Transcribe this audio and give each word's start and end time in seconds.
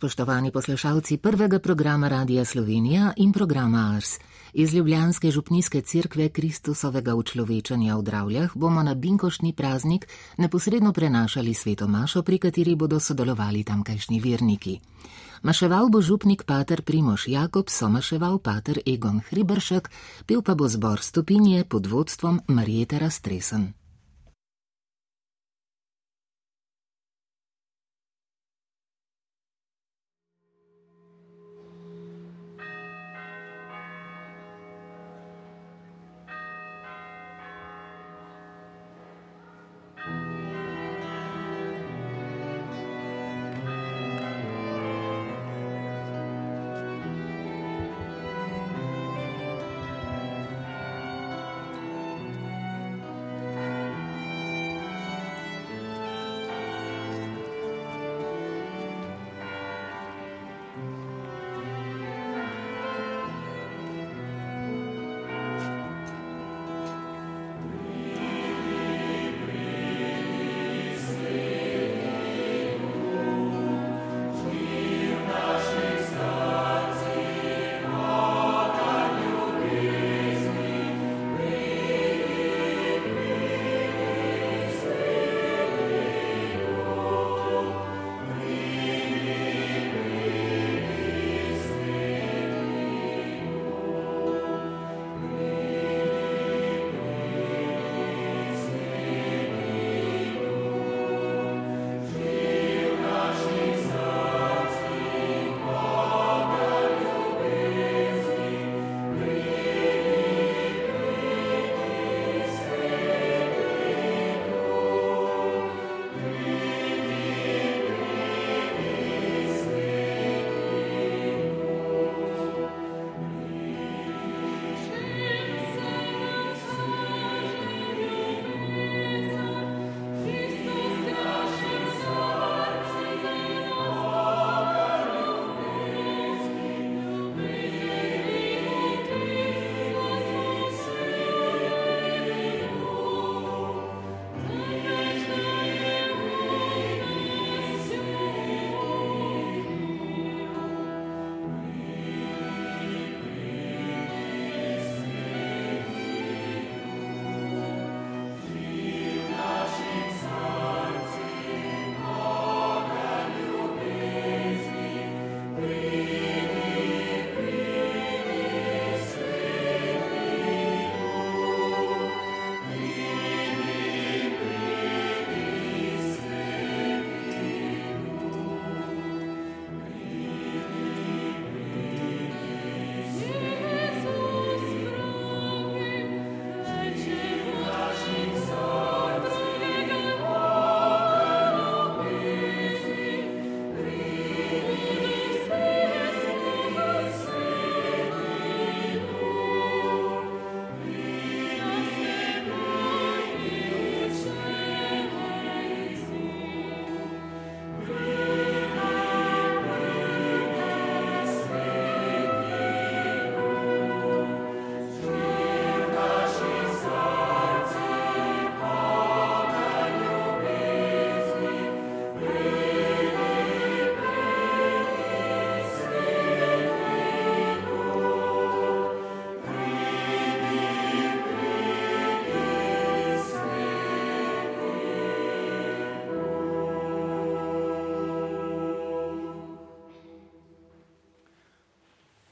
spoštovani 0.00 0.50
poslušalci 0.50 1.16
prvega 1.16 1.58
programa 1.58 2.08
Radia 2.08 2.44
Slovenija 2.44 3.12
in 3.16 3.32
programa 3.32 3.92
Ars. 3.96 4.18
Iz 4.52 4.74
Ljubljanske 4.74 5.30
župnijske 5.30 5.82
cerkve 5.82 6.28
Kristusovega 6.28 7.14
učlovečanja 7.14 7.96
v 7.96 8.02
Dravljah 8.02 8.50
bomo 8.54 8.82
na 8.82 8.94
Binkošni 8.94 9.52
praznik 9.52 10.08
neposredno 10.38 10.92
prenašali 10.92 11.54
sveto 11.54 11.88
mašo, 11.88 12.22
pri 12.22 12.38
kateri 12.38 12.74
bodo 12.74 13.00
sodelovali 13.00 13.64
tamkajšnji 13.64 14.20
verniki. 14.20 14.80
Maševal 15.42 15.88
bo 15.88 16.00
župnik 16.00 16.42
pater 16.44 16.82
Primoš 16.82 17.28
Jakob, 17.28 17.68
somaševal 17.68 18.38
pater 18.38 18.80
Egon 18.86 19.20
Hribršek, 19.28 19.90
pil 20.26 20.42
pa 20.42 20.54
bo 20.54 20.68
zbor 20.68 21.00
stopinje 21.00 21.64
pod 21.64 21.86
vodstvom 21.86 22.40
Marijete 22.48 22.98
Rastresen. 22.98 23.79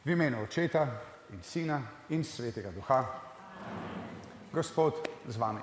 V 0.08 0.12
imenu 0.12 0.42
Očeta 0.42 0.88
in 1.36 1.42
Sina 1.42 1.82
in 2.08 2.24
Svetega 2.24 2.70
Duha, 2.70 3.04
Gospod 4.50 5.08
z 5.28 5.36
vami. 5.36 5.60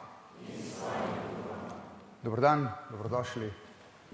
Dobro 2.21 2.41
dan, 2.41 2.69
dobrodošli. 2.89 3.53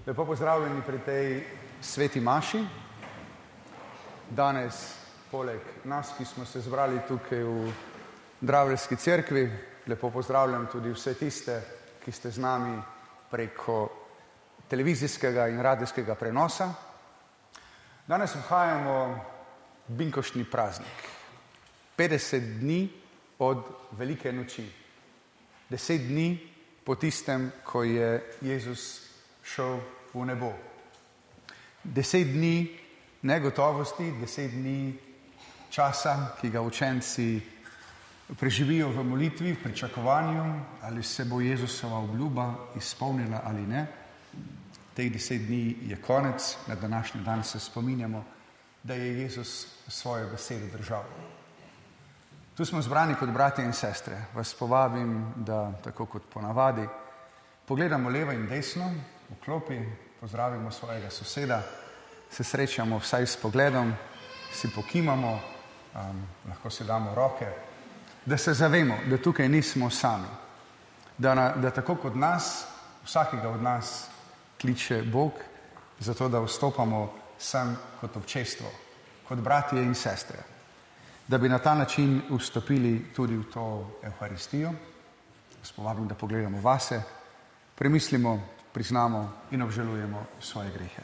Lepo 0.07 0.25
pozdravljeni 0.25 0.81
pri 0.87 0.99
tej 0.99 1.43
sveti 1.81 2.19
maši. 2.19 2.63
Danes, 4.29 4.95
poleg 5.31 5.59
nas, 5.83 6.13
ki 6.17 6.25
smo 6.25 6.45
se 6.45 6.61
zbrali 6.61 7.01
tukaj 7.07 7.43
v 7.43 7.73
Dravljski 8.41 8.95
cerkvi, 8.95 9.51
lepo 9.87 10.11
pozdravljam 10.11 10.67
tudi 10.71 10.95
vse 10.95 11.13
tiste, 11.13 11.61
ki 12.05 12.11
ste 12.11 12.31
z 12.31 12.39
nami 12.39 12.79
preko 13.31 13.89
televizijskega 14.67 15.47
in 15.47 15.59
radijskega 15.59 16.15
prenosa. 16.15 16.71
Danes 18.07 18.35
obhajamo 18.35 19.30
Binkošni 19.91 20.43
praznik. 20.43 21.09
50 21.97 22.59
dni 22.59 22.89
od 23.39 23.63
velike 23.91 24.31
noči, 24.31 24.63
10 25.69 26.07
dni 26.07 26.39
po 26.83 26.95
tistem, 26.95 27.51
ko 27.63 27.83
je 27.83 28.23
Jezus 28.41 29.07
šel 29.43 29.79
v 30.13 30.25
nebo. 30.25 30.53
10 31.83 32.33
dni 32.33 32.79
negotovosti, 33.21 34.11
10 34.21 34.51
dni 34.51 34.93
časa, 35.69 36.35
ki 36.41 36.49
ga 36.49 36.61
učenci 36.61 37.41
preživijo 38.39 38.89
v 38.89 39.03
molitvi, 39.03 39.53
v 39.53 39.63
pričakovanju, 39.63 40.43
ali 40.81 41.03
se 41.03 41.25
bo 41.25 41.41
Jezusova 41.41 41.97
obljuba 41.97 42.55
izpolnila 42.75 43.41
ali 43.43 43.61
ne. 43.61 43.87
Teh 44.95 45.11
deset 45.11 45.47
dni 45.47 45.75
je 45.87 45.95
konec, 45.95 46.57
na 46.67 46.75
današnji 46.75 47.21
dan 47.23 47.43
se 47.43 47.59
spominjamo, 47.59 48.25
da 48.83 48.93
je 48.93 49.21
Jezus 49.21 49.67
svojo 49.87 50.29
besedo 50.29 50.77
držal. 50.77 51.03
Tu 52.57 52.65
smo 52.65 52.81
zbrani 52.81 53.15
kot 53.15 53.29
bratje 53.29 53.65
in 53.65 53.73
sestre. 53.73 54.17
Vas 54.33 54.53
povabim, 54.53 55.33
da 55.35 55.71
tako 55.83 56.05
kot 56.05 56.23
ponavadi 56.33 56.87
pogledamo 57.65 58.09
levo 58.09 58.31
in 58.31 58.47
desno 58.47 58.91
v 59.29 59.35
klopi, 59.45 59.79
pozdravimo 60.19 60.71
svojega 60.71 61.09
soseda, 61.09 61.61
se 62.31 62.43
srečamo 62.43 62.97
vsaj 62.99 63.25
s 63.25 63.37
pogledom, 63.37 63.93
si 64.53 64.67
pokimamo, 64.75 65.39
um, 65.95 66.27
lahko 66.49 66.69
si 66.69 66.83
damo 66.83 67.15
roke, 67.15 67.47
da 68.25 68.37
se 68.37 68.53
zavemo, 68.53 68.97
da 69.07 69.17
tukaj 69.17 69.49
nismo 69.49 69.89
sami, 69.89 70.27
da, 71.17 71.35
na, 71.35 71.49
da 71.55 71.71
tako 71.71 71.95
kot 71.95 72.15
nas, 72.15 72.65
vsakega 73.05 73.49
od 73.49 73.63
nas 73.63 74.09
kliče 74.61 75.03
Bog, 75.03 75.31
zato 75.99 76.29
da 76.29 76.39
vstopamo 76.39 77.13
sem 77.41 77.75
kot 77.99 78.17
občestvo, 78.17 78.69
kot 79.27 79.39
bratje 79.39 79.81
in 79.81 79.95
sestre, 79.95 80.43
da 81.27 81.37
bi 81.37 81.49
na 81.49 81.59
ta 81.59 81.73
način 81.75 82.21
vstopili 82.29 83.13
tudi 83.15 83.37
v 83.37 83.43
to 83.53 83.99
Euharistijo. 84.03 84.73
Spovabim, 85.63 86.07
da 86.07 86.15
pogledamo 86.15 86.61
vase, 86.61 87.01
premislimo, 87.75 88.39
priznamo 88.73 89.31
in 89.51 89.61
obžalujemo 89.61 90.25
svoje 90.39 90.71
grehe. 90.71 91.03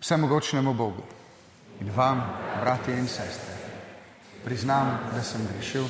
Vsemogočnemu 0.00 0.74
Bogu 0.74 1.02
in 1.80 1.90
vam, 1.96 2.20
bratje 2.60 2.98
in 2.98 3.08
sestre, 3.08 3.54
priznam, 4.44 4.98
da 5.14 5.22
sem 5.22 5.46
grešil 5.46 5.88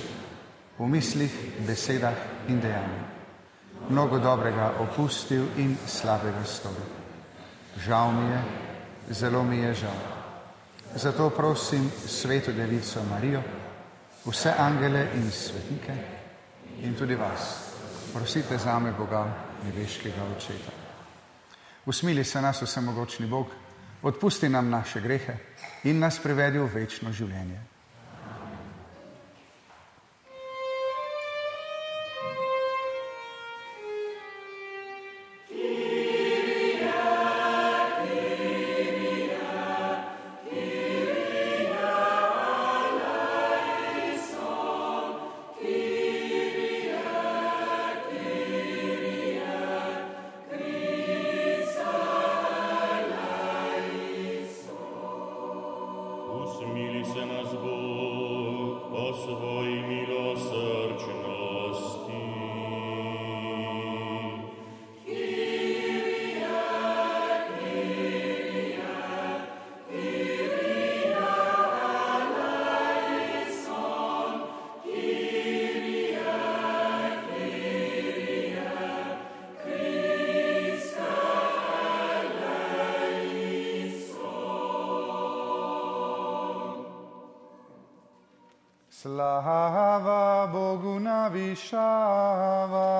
v 0.78 0.86
mislih, 0.88 1.32
besedah 1.66 2.14
in 2.48 2.60
dejanjih. 2.60 3.13
Mnogo 3.88 4.18
dobrega 4.18 4.72
opustil 4.80 5.44
in 5.56 5.76
slabega 5.86 6.44
storil. 6.44 6.88
Žal 7.76 8.12
mi 8.12 8.30
je, 8.30 8.42
zelo 9.10 9.42
mi 9.42 9.58
je 9.58 9.74
žal. 9.74 10.00
Zato 10.94 11.30
prosim 11.30 11.90
sveto 12.06 12.52
devico 12.52 13.02
Marijo, 13.10 13.42
vse 14.24 14.54
angele 14.58 15.08
in 15.14 15.30
svetnike 15.30 15.94
in 16.82 16.94
tudi 16.94 17.14
vas, 17.14 17.74
prosite 18.12 18.58
za 18.58 18.78
me 18.78 18.92
Boga, 18.92 19.26
nebeškega 19.64 20.22
očeta. 20.36 20.72
Usmili 21.86 22.24
se 22.24 22.40
nas 22.40 22.62
vsemogočni 22.62 23.26
Bog, 23.26 23.46
odpusti 24.02 24.48
nam 24.48 24.70
naše 24.70 25.00
grehe 25.00 25.36
in 25.84 25.98
nas 25.98 26.18
privedi 26.18 26.58
v 26.58 26.70
večno 26.74 27.12
življenje. 27.12 27.73
Slava 89.04 90.48
Bogu 90.50 90.96
navišava. 90.98 92.93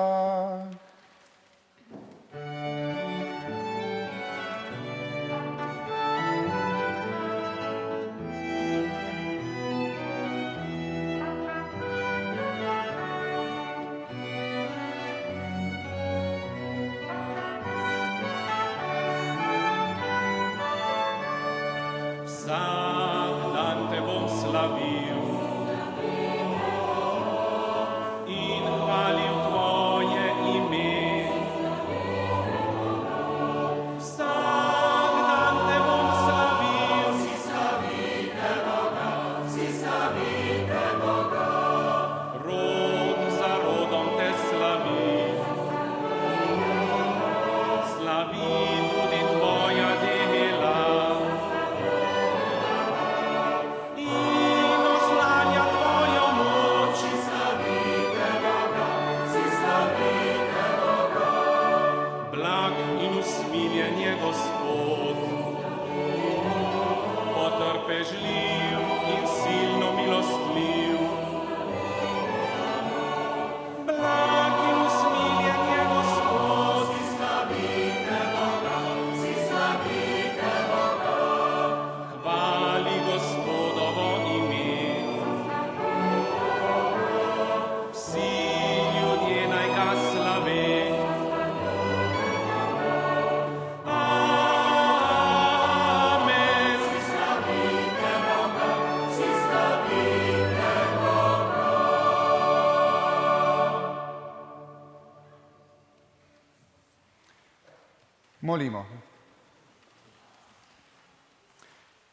Molimo. 108.55 108.85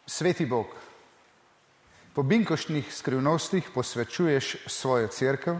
Sveti 0.06 0.46
Bog, 0.46 0.66
po 2.14 2.22
binkošnih 2.22 2.94
skrivnostih 2.94 3.68
posvečuješ 3.74 4.56
svojo 4.66 5.06
crkv, 5.08 5.52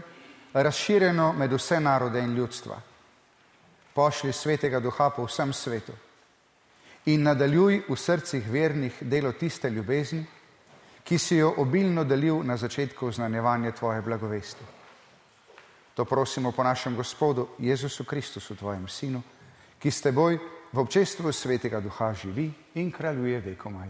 razširjeno 0.53 1.33
med 1.33 1.53
vse 1.53 1.79
narode 1.79 2.19
in 2.19 2.35
ljudstva. 2.35 2.81
Pošli 3.93 4.33
svetega 4.33 4.81
duha 4.83 5.07
po 5.09 5.23
vsem 5.23 5.53
svetu 5.53 5.93
in 7.05 7.23
nadaljuj 7.23 7.85
v 7.87 7.95
srcih 7.95 8.49
vernih 8.51 8.97
delo 9.01 9.31
tiste 9.31 9.69
ljubezni, 9.69 10.25
ki 11.03 11.17
si 11.17 11.37
jo 11.37 11.53
obilno 11.63 12.03
delil 12.03 12.43
na 12.43 12.57
začetku 12.57 13.11
znanjevanja 13.11 13.71
tvoje 13.71 14.01
blagovesti. 14.01 14.65
To 15.95 16.05
prosimo 16.05 16.51
po 16.51 16.63
našem 16.63 16.95
Gospodu 16.95 17.47
Jezusu 17.59 18.03
Kristusu, 18.03 18.55
tvojem 18.55 18.87
Sinu, 18.87 19.23
ki 19.79 19.91
s 19.91 20.01
teboj 20.01 20.39
v 20.73 20.81
občestvu 20.81 21.29
svetega 21.29 21.77
duha 21.79 22.13
živi 22.17 22.49
in 22.75 22.91
kraljuje 22.91 23.41
vekomaj. 23.41 23.89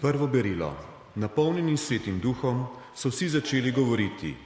Prvo 0.00 0.26
berilo. 0.26 0.76
Napolnjeni 1.14 1.76
svetim 1.76 2.20
duhom 2.20 2.66
so 2.94 3.08
vsi 3.08 3.28
začeli 3.28 3.72
govoriti. 3.72 4.36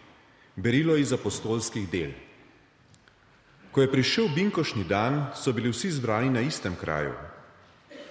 Berilo 0.56 0.96
iz 0.96 1.12
apostolskih 1.12 1.90
del. 1.90 2.10
Ko 3.70 3.82
je 3.82 3.90
prišel 3.90 4.28
binkošni 4.34 4.84
dan, 4.84 5.30
so 5.34 5.52
bili 5.52 5.70
vsi 5.70 5.90
zbrani 5.90 6.30
na 6.30 6.40
istem 6.40 6.74
kraju. 6.78 7.33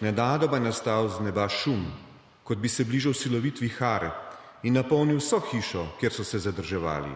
Nenadoma 0.03 0.59
je 0.59 0.67
nastal 0.67 1.07
z 1.07 1.23
neba 1.23 1.47
šum, 1.47 1.85
kot 2.43 2.59
bi 2.59 2.67
se 2.67 2.83
bližal 2.83 3.13
silovit 3.15 3.61
vihar 3.63 4.09
in 4.63 4.75
napolnil 4.75 5.21
vso 5.21 5.39
hišo, 5.39 5.85
kjer 5.99 6.11
so 6.11 6.23
se 6.27 6.39
zadrževali. 6.43 7.11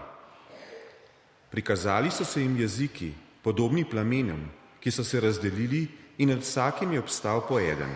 Prikazali 1.52 2.12
so 2.12 2.24
se 2.24 2.42
jim 2.42 2.56
jeziki, 2.56 3.12
podobni 3.44 3.84
plamenjem, 3.84 4.48
ki 4.80 4.92
so 4.92 5.04
se 5.04 5.20
razdelili 5.20 5.88
in 6.18 6.30
nad 6.30 6.40
vsakim 6.40 6.94
je 6.94 7.00
obstal 7.00 7.44
po 7.48 7.60
eden. 7.60 7.92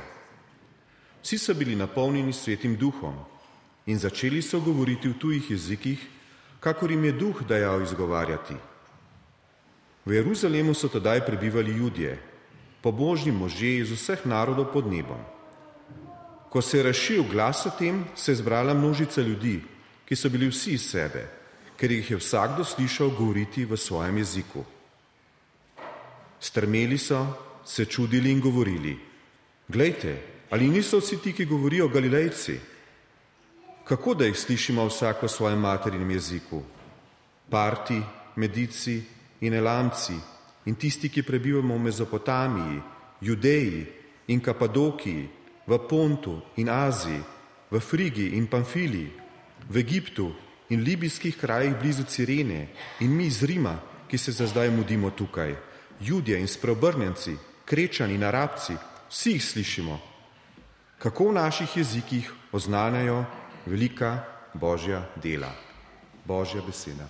Vsi 1.23 1.37
so 1.37 1.53
bili 1.53 1.75
napolnjeni 1.75 2.33
svetim 2.33 2.75
duhom 2.75 3.15
in 3.85 3.99
začeli 3.99 4.41
so 4.41 4.59
govoriti 4.59 5.07
v 5.07 5.19
tujih 5.19 5.51
jezikih, 5.51 6.03
kakor 6.59 6.91
jim 6.91 7.05
je 7.05 7.11
duh 7.11 7.43
dajal 7.47 7.81
izgovarjati. 7.81 8.55
V 10.05 10.13
Jeruzalemu 10.13 10.73
so 10.73 10.87
tedaj 10.87 11.23
prebivali 11.25 11.71
ljudje, 11.71 12.19
pobožni 12.81 13.31
možje 13.31 13.77
iz 13.77 13.91
vseh 13.91 14.25
narodov 14.25 14.73
pod 14.73 14.87
nebom. 14.89 15.21
Ko 16.49 16.61
se 16.61 16.77
je 16.77 16.83
razšil 16.83 17.23
glas 17.31 17.65
o 17.65 17.71
tem, 17.79 18.05
se 18.15 18.31
je 18.31 18.35
zbrala 18.35 18.73
množica 18.73 19.21
ljudi, 19.21 19.61
ki 20.05 20.15
so 20.15 20.29
bili 20.29 20.49
vsi 20.49 20.73
iz 20.75 20.89
sebe, 20.89 21.23
ker 21.77 21.91
jih 21.91 22.11
je 22.11 22.17
vsakdo 22.17 22.65
slišal 22.65 23.13
govoriti 23.15 23.65
v 23.65 23.77
svojem 23.77 24.17
jeziku. 24.17 24.65
Strmeli 26.39 26.97
so, 26.97 27.25
se 27.65 27.85
čudili 27.85 28.31
in 28.31 28.41
govorili: 28.41 28.97
Glejte, 29.67 30.17
ali 30.49 30.67
niso 30.67 30.99
vsi 30.99 31.21
ti, 31.21 31.33
ki 31.33 31.45
govorijo 31.45 31.87
Galilejci? 31.87 32.59
Kako 33.83 34.13
da 34.13 34.25
jih 34.25 34.37
slišimo 34.39 34.85
vsako 34.85 35.25
v 35.25 35.29
svojem 35.29 35.59
materinem 35.59 36.11
jeziku? 36.11 36.61
Parti, 37.49 38.01
medici 38.35 39.01
in 39.41 39.53
elamci 39.53 40.13
in 40.63 40.75
tisti, 40.75 41.09
ki 41.09 41.23
prebivamo 41.23 41.75
v 41.75 41.79
Mezopotamiji, 41.79 42.81
Judeji 43.19 43.85
in 44.25 44.41
Kapadokiji, 44.41 45.29
v 45.65 45.79
Pontu 45.87 46.41
in 46.55 46.69
Aziji, 46.69 47.23
v 47.69 47.79
Frigi 47.79 48.35
in 48.35 48.47
Pamfiliji, 48.47 49.11
v 49.69 49.77
Egiptu 49.77 50.33
in 50.69 50.83
libijskih 50.83 51.37
krajih 51.37 51.75
blizu 51.79 52.03
Cirene 52.03 52.67
in 52.99 53.11
mi 53.11 53.25
iz 53.25 53.43
Rima, 53.43 53.79
ki 54.07 54.17
se 54.17 54.31
za 54.31 54.47
zdaj 54.47 54.69
mudimo 54.69 55.09
tukaj, 55.09 55.55
Judje 56.01 56.39
in 56.39 56.47
spreobrnjenci, 56.47 57.37
krečani 57.65 58.15
in 58.15 58.23
arabci, 58.23 58.73
vsi 59.09 59.31
jih 59.31 59.43
slišimo, 59.43 59.99
kako 60.97 61.29
v 61.29 61.33
naših 61.33 61.77
jezikih 61.77 62.31
oznanjajo 62.51 63.25
velika 63.65 64.25
božja 64.53 65.05
dela. 65.15 65.53
Božja 66.25 66.61
beseda. 66.61 67.07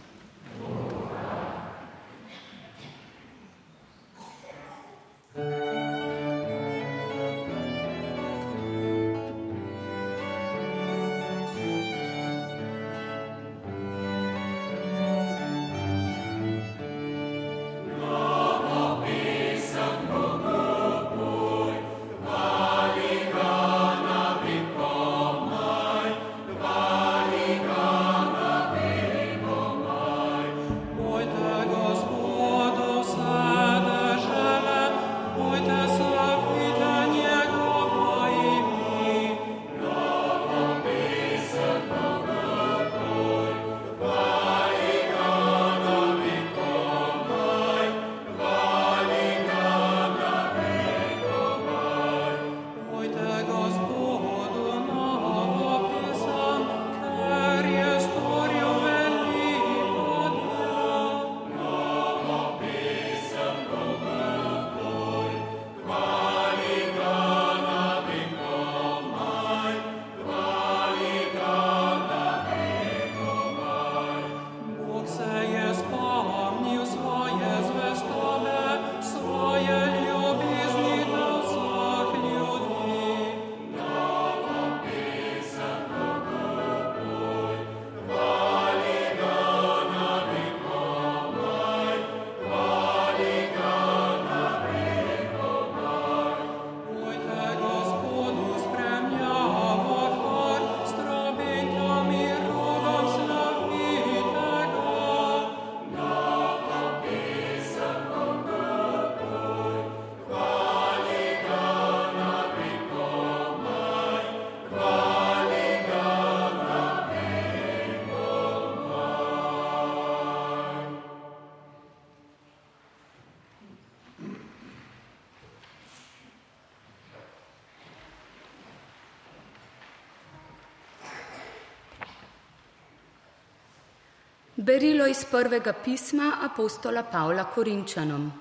Berilo 134.61 135.07
iz 135.07 135.25
prvega 135.25 135.73
pisma 135.73 136.37
apostola 136.41 137.01
Pavla 137.03 137.43
Korinčanom. 137.43 138.31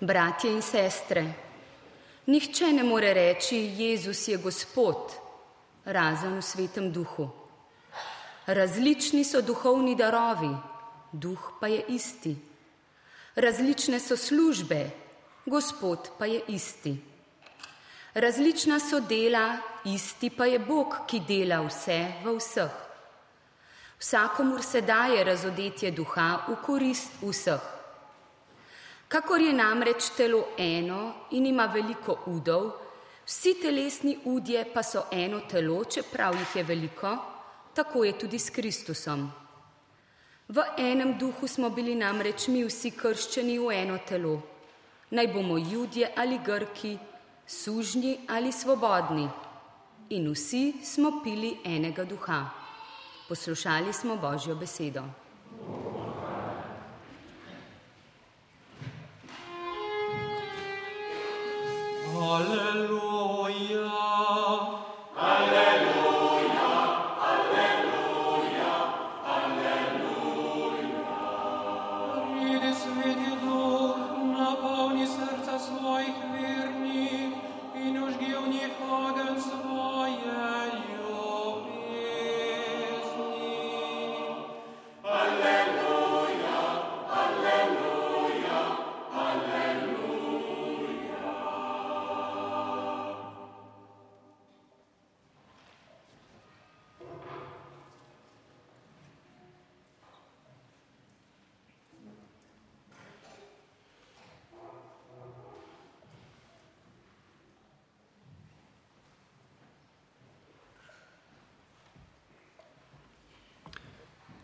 Bratje 0.00 0.52
in 0.52 0.62
sestre, 0.62 1.24
nihče 2.26 2.68
ne 2.72 2.84
more 2.86 3.10
reči, 3.14 3.56
Jezus 3.56 4.28
je 4.28 4.36
Gospod, 4.38 5.16
razen 5.84 6.38
v 6.38 6.42
svetem 6.42 6.92
duhu. 6.92 7.26
Različni 8.46 9.24
so 9.24 9.42
duhovni 9.42 9.96
darovi, 9.98 10.54
duh 11.12 11.50
pa 11.60 11.66
je 11.66 11.82
isti. 11.88 12.36
Različne 13.34 13.98
so 13.98 14.16
službe, 14.16 14.90
Gospod 15.46 16.12
pa 16.18 16.26
je 16.26 16.44
isti. 16.48 16.94
Različna 18.14 18.78
so 18.78 19.00
dela, 19.00 19.56
isti 19.84 20.30
pa 20.30 20.46
je 20.46 20.58
Bog, 20.58 21.02
ki 21.10 21.26
dela 21.26 21.64
vse 21.66 22.04
v 22.22 22.38
vseh. 22.38 22.87
Vsakomur 23.98 24.62
se 24.62 24.80
daje 24.80 25.24
razodetje 25.24 25.90
duha 25.90 26.44
v 26.48 26.54
korist 26.62 27.10
vseh. 27.22 27.60
Kakor 29.08 29.40
je 29.40 29.52
namreč 29.52 30.10
telo 30.16 30.44
eno 30.58 31.14
in 31.30 31.46
ima 31.46 31.66
veliko 31.66 32.18
udov, 32.26 32.70
vsi 33.26 33.54
telesni 33.62 34.18
udje 34.24 34.62
pa 34.74 34.82
so 34.82 35.02
eno 35.10 35.40
telo, 35.50 35.84
čeprav 35.84 36.36
jih 36.38 36.56
je 36.56 36.62
veliko, 36.62 37.16
tako 37.74 38.04
je 38.04 38.18
tudi 38.18 38.38
s 38.38 38.50
Kristusom. 38.50 39.32
V 40.48 40.62
enem 40.78 41.18
duhu 41.18 41.48
smo 41.48 41.70
bili 41.70 41.94
namreč 41.94 42.48
mi 42.48 42.62
vsi 42.64 42.90
krščeni 42.90 43.58
v 43.58 43.74
eno 43.74 43.98
telo, 44.08 44.38
naj 45.10 45.26
bomo 45.32 45.58
ljudje 45.58 46.12
ali 46.16 46.38
grki, 46.38 46.98
sužnji 47.46 48.20
ali 48.28 48.52
svobodni. 48.52 49.28
In 50.10 50.30
vsi 50.30 50.72
smo 50.84 51.20
pili 51.24 51.56
enega 51.64 52.04
duha. 52.04 52.57
Poslušali 53.28 53.92
smo 53.92 54.16
Božjo 54.16 54.54
besedo. 54.54 55.02
Halleluja. 62.12 63.88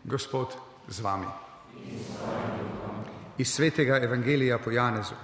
Gospod 0.05 0.57
z 0.87 0.99
vami. 1.01 1.25
Iz 3.37 3.53
svetega 3.53 3.97
evangelija 3.97 4.59
po 4.59 4.71
Janezu. 4.71 5.15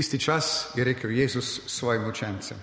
Tisti 0.00 0.18
čas 0.18 0.72
je 0.74 0.84
rekel 0.84 1.10
Jezus 1.10 1.60
svojim 1.66 2.06
učencem: 2.08 2.56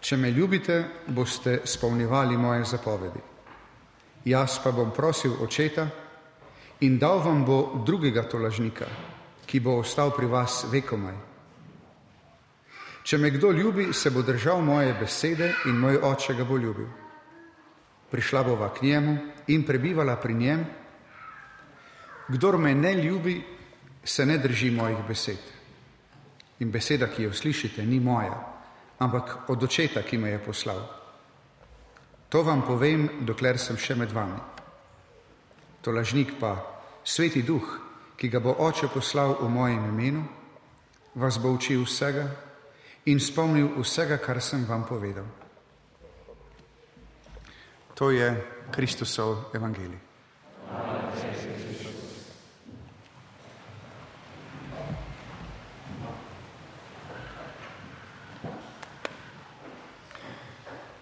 Če 0.00 0.16
me 0.16 0.30
ljubite, 0.30 0.84
boste 1.06 1.60
spolnjevali 1.64 2.36
moje 2.36 2.64
zapovedi. 2.64 3.20
Jaz 4.24 4.58
pa 4.64 4.72
bom 4.72 4.90
prosil 4.90 5.36
očeta 5.40 5.86
in 6.80 6.98
dal 6.98 7.22
vam 7.22 7.44
bo 7.46 7.84
drugega 7.86 8.26
tolažnika, 8.26 8.90
ki 9.46 9.60
bo 9.60 9.76
ostal 9.84 10.10
pri 10.10 10.26
vas 10.26 10.64
vekomaj. 10.72 11.14
Če 13.04 13.18
me 13.18 13.30
kdo 13.30 13.52
ljubi, 13.52 13.92
se 13.92 14.10
bo 14.10 14.26
držal 14.26 14.66
moje 14.66 14.98
besede 14.98 15.54
in 15.70 15.78
moj 15.78 16.02
oče 16.10 16.34
ga 16.34 16.44
bo 16.44 16.58
ljubil. 16.58 16.90
Prišla 18.10 18.42
bova 18.42 18.74
k 18.74 18.82
njemu 18.82 19.18
in 19.46 19.62
prebivala 19.62 20.16
pri 20.16 20.34
njem. 20.34 20.66
Kdor 22.28 22.58
me 22.58 22.74
ne 22.74 22.94
ljubi, 22.94 23.42
se 24.04 24.26
ne 24.26 24.38
drži 24.38 24.74
mojih 24.74 24.98
besed. 25.08 25.53
In 26.60 26.70
beseda, 26.70 27.08
ki 27.10 27.26
jo 27.26 27.32
slišite, 27.32 27.82
ni 27.86 28.00
moja, 28.00 28.34
ampak 28.98 29.50
od 29.50 29.62
očeta, 29.62 30.02
ki 30.02 30.18
me 30.18 30.30
je 30.30 30.38
poslal. 30.38 30.82
To 32.28 32.42
vam 32.42 32.62
povem, 32.62 33.08
dokler 33.26 33.58
sem 33.58 33.76
še 33.76 33.94
med 33.98 34.12
vami. 34.12 34.38
To 35.82 35.92
lažnik 35.92 36.38
pa, 36.40 36.54
sveti 37.04 37.42
duh, 37.42 37.66
ki 38.16 38.30
ga 38.30 38.40
bo 38.40 38.54
oče 38.58 38.88
poslal 38.88 39.36
v 39.42 39.48
mojem 39.50 39.84
imenu, 39.90 40.22
vas 41.14 41.38
bo 41.38 41.52
učil 41.54 41.84
vsega 41.84 42.24
in 43.06 43.20
spomnil 43.20 43.74
vsega, 43.82 44.18
kar 44.18 44.40
sem 44.42 44.64
vam 44.64 44.86
povedal. 44.86 45.26
To 47.94 48.10
je 48.10 48.30
Kristusov 48.70 49.54
evangelij. 49.54 50.13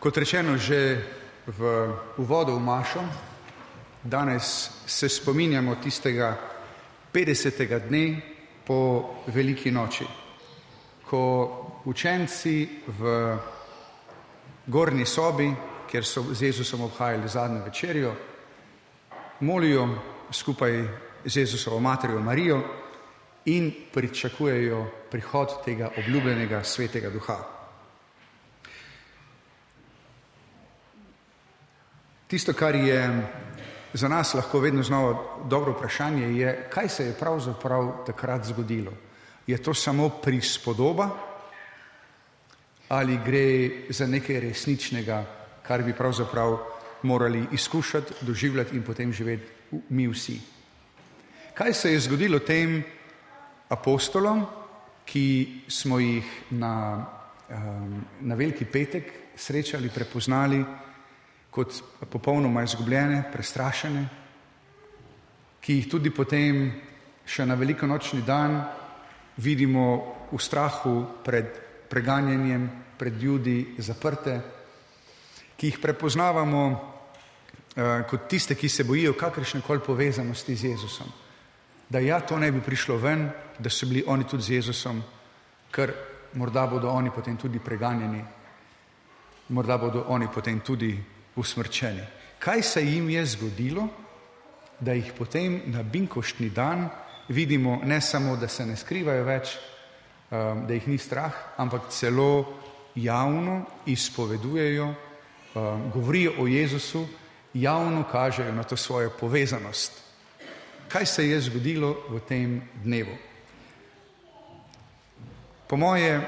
Kot 0.03 0.19
rečeno 0.19 0.59
že 0.59 0.99
v 1.47 1.61
uvodu 2.19 2.51
v 2.51 2.59
Mašo, 2.59 3.07
danes 4.03 4.71
se 4.83 5.07
spominjamo 5.07 5.79
tistega 5.79 6.35
50. 7.15 7.87
dne 7.87 8.19
po 8.67 9.23
veliki 9.31 9.71
noči, 9.71 10.03
ko 11.07 11.23
učenci 11.87 12.83
v 12.99 13.01
gornji 14.67 15.07
sobi, 15.07 15.55
kjer 15.87 16.03
so 16.03 16.35
z 16.35 16.51
Jezusom 16.51 16.83
obhajali 16.83 17.29
zadnjo 17.31 17.63
večerjo, 17.63 18.13
molijo 19.47 19.87
skupaj 20.35 20.83
z 21.25 21.37
Jezusovo 21.37 21.79
materjo 21.79 22.19
Marijo 22.19 22.59
in 23.55 23.71
pričakujejo 23.95 25.07
prihod 25.11 25.63
tega 25.63 25.95
obljubljenega 25.95 26.65
svetega 26.65 27.11
duha. 27.11 27.62
Tisto, 32.33 32.55
kar 32.57 32.75
je 32.75 33.29
za 33.93 34.09
nas 34.09 34.35
lahko 34.35 34.61
vedno 34.61 34.83
znova 34.83 35.25
dobro 35.45 35.73
vprašanje, 35.73 36.27
je, 36.39 36.69
kaj 36.73 36.89
se 36.89 37.05
je 37.07 37.17
pravzaprav 37.21 38.05
takrat 38.07 38.45
zgodilo. 38.45 38.93
Je 39.47 39.59
to 39.63 39.75
samo 39.75 40.09
prispodoba 40.09 41.11
ali 42.89 43.19
gre 43.25 43.71
za 43.89 44.07
nekaj 44.07 44.41
resničnega, 44.41 45.25
kar 45.63 45.83
bi 45.83 45.93
pravzaprav 45.93 46.57
morali 47.03 47.45
izkušati, 47.53 48.15
doživljati 48.21 48.77
in 48.77 48.83
potem 48.83 49.13
živeti 49.13 49.53
mi 49.89 50.09
vsi. 50.09 50.41
Kaj 51.55 51.73
se 51.73 51.93
je 51.93 52.01
zgodilo 52.01 52.39
tem 52.39 52.83
apostolom, 53.69 54.47
ki 55.05 55.61
smo 55.69 56.01
jih 56.01 56.25
na, 56.51 57.07
um, 57.51 58.05
na 58.21 58.35
Veliki 58.35 58.65
petek 58.65 59.13
srečali, 59.37 59.89
prepoznali, 59.89 60.65
kot 61.53 61.83
popolnoma 62.09 62.63
izgubljene, 62.65 63.27
prestrašene, 63.33 64.07
ki 65.61 65.77
jih 65.77 65.89
tudi 65.91 66.11
potem 66.11 66.65
še 67.29 67.45
na 67.47 67.55
veliko 67.55 67.87
nočni 67.87 68.23
dan 68.27 68.57
vidimo 69.37 69.85
v 70.33 70.41
strahu 70.41 70.95
pred 71.25 71.53
preganjanjem, 71.93 72.65
pred 72.99 73.21
ljudi 73.21 73.77
zaprte, 73.79 74.41
ki 75.57 75.69
jih 75.69 75.79
prepoznavamo 75.79 76.63
uh, 76.73 78.03
kot 78.09 78.27
tiste, 78.33 78.57
ki 78.57 78.69
se 78.69 78.89
bojijo 78.89 79.13
kakršne 79.13 79.61
koli 79.61 79.85
povezanosti 79.85 80.57
z 80.57 80.73
Jezusom. 80.73 81.13
Da 81.93 82.01
ja, 82.01 82.21
to 82.25 82.39
ne 82.41 82.49
bi 82.53 82.65
prišlo 82.65 82.97
ven, 82.97 83.29
da 83.59 83.71
so 83.71 83.87
bili 83.87 84.05
oni 84.07 84.25
tudi 84.25 84.43
z 84.43 84.57
Jezusom, 84.57 85.03
ker 85.71 85.93
morda 86.41 86.67
bodo 86.67 86.89
oni 86.91 87.13
potem 87.13 87.37
tudi 87.37 87.61
preganjeni, 87.61 88.25
morda 89.53 89.77
bodo 89.79 90.07
oni 90.09 90.33
potem 90.33 90.61
tudi 90.65 90.97
usmrčeni. 91.37 92.03
Kaj 92.39 92.63
se 92.63 92.85
jim 92.85 93.11
je 93.11 93.27
zgodilo, 93.27 93.89
da 94.81 94.93
jih 94.93 95.13
potem 95.19 95.61
na 95.67 95.83
binkoštni 95.83 96.51
dan 96.51 96.89
vidimo 97.29 97.81
ne 97.85 98.01
samo, 98.01 98.37
da 98.37 98.49
se 98.49 98.67
ne 98.67 98.77
skrivajo 98.77 99.25
več, 99.25 99.57
um, 100.31 100.67
da 100.67 100.75
jih 100.75 100.89
ni 100.89 100.99
strah, 100.99 101.33
ampak 101.57 101.89
celo 101.91 102.59
javno 102.95 103.65
izpovedujejo, 103.87 104.89
um, 105.55 105.91
govorijo 105.95 106.33
o 106.39 106.47
Jezusu, 106.47 107.07
javno 107.55 108.05
kažejo 108.13 108.53
na 108.53 108.63
to 108.63 108.77
svojo 108.77 109.11
povezanost. 109.21 110.03
Kaj 110.89 111.07
se 111.07 111.29
je 111.29 111.41
zgodilo 111.41 111.97
v 112.11 112.21
tem 112.29 112.63
dnevu? 112.85 113.17
Po 115.69 115.77
moje 115.77 116.21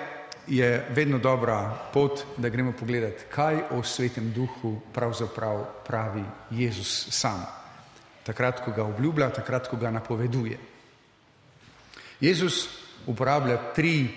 je 0.46 0.86
vedno 0.90 1.18
dobra 1.18 1.88
pot, 1.92 2.24
da 2.36 2.48
gremo 2.48 2.72
pogledati, 2.72 3.24
kaj 3.30 3.62
o 3.70 3.82
svetem 3.82 4.32
duhu 4.32 4.80
pravzaprav 4.92 5.64
pravi 5.86 6.24
Jezus 6.50 7.08
sam. 7.10 7.46
Takrat, 8.24 8.64
ko 8.64 8.72
ga 8.72 8.84
obljublja, 8.84 9.30
takrat, 9.30 9.68
ko 9.68 9.76
ga 9.76 9.90
napoveduje. 9.90 10.58
Jezus 12.20 12.68
uporablja 13.06 13.56
tri 13.74 14.08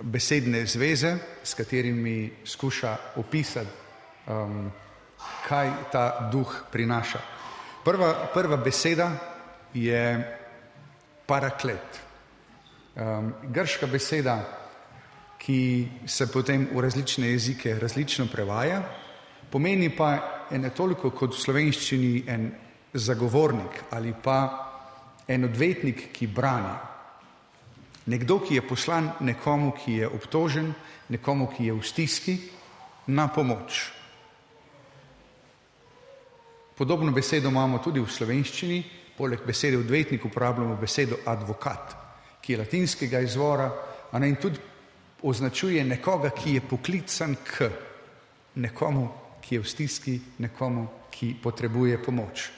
besedne 0.00 0.66
zveze, 0.66 1.16
s 1.42 1.54
katerimi 1.54 2.32
skuša 2.44 2.96
opisati, 3.16 3.70
um, 4.26 4.70
kaj 5.48 5.70
ta 5.92 6.28
duh 6.32 6.64
prinaša. 6.72 7.20
Prva, 7.84 8.12
prva 8.34 8.56
beseda 8.56 9.10
je 9.74 10.38
paraklet. 11.26 12.00
Um, 12.96 13.34
grška 13.42 13.86
beseda 13.86 14.63
ki 15.44 15.88
se 16.06 16.26
potem 16.32 16.68
v 16.72 16.80
različne 16.80 17.28
jezike 17.28 17.78
različno 17.78 18.26
prevaja, 18.32 18.80
pomeni 19.50 19.90
pa 19.92 20.46
ene 20.50 20.70
toliko 20.70 21.10
kot 21.10 21.36
v 21.36 21.40
slovenščini 21.40 22.24
en 22.26 22.48
zagovornik 22.94 23.84
ali 23.90 24.14
pa 24.22 24.38
en 25.28 25.44
odvetnik, 25.44 26.08
ki 26.12 26.26
brani. 26.26 26.74
Nekdo, 28.06 28.38
ki 28.44 28.54
je 28.54 28.66
poslan 28.68 29.10
nekomu, 29.20 29.72
ki 29.72 29.92
je 30.00 30.08
obtožen, 30.08 30.74
nekomu, 31.08 31.48
ki 31.48 31.70
je 31.70 31.72
v 31.72 31.84
stiski, 31.84 32.34
na 33.06 33.28
pomoč. 33.28 33.92
Podobno 36.76 37.12
besedo 37.12 37.48
imamo 37.48 37.78
tudi 37.78 38.00
v 38.00 38.12
slovenščini, 38.12 38.84
poleg 39.16 39.44
besede 39.46 39.78
odvetnik 39.78 40.24
uporabljamo 40.24 40.76
besedo 40.76 41.20
advokat, 41.24 41.96
ki 42.40 42.52
je 42.52 42.58
latinskega 42.58 43.20
izvora, 43.24 43.70
a 44.12 44.18
ne 44.18 44.28
in 44.28 44.36
tudi 44.36 44.73
označuje 45.24 45.84
nekoga, 45.84 46.30
ki 46.30 46.54
je 46.54 46.60
poklican 46.60 47.36
k 47.40 47.70
nekomu, 48.60 49.08
ki 49.40 49.54
je 49.54 49.60
v 49.60 49.68
stiski, 49.68 50.14
nekomu, 50.38 51.08
ki 51.10 51.34
potrebuje 51.40 51.98
pomoč. 51.98 52.50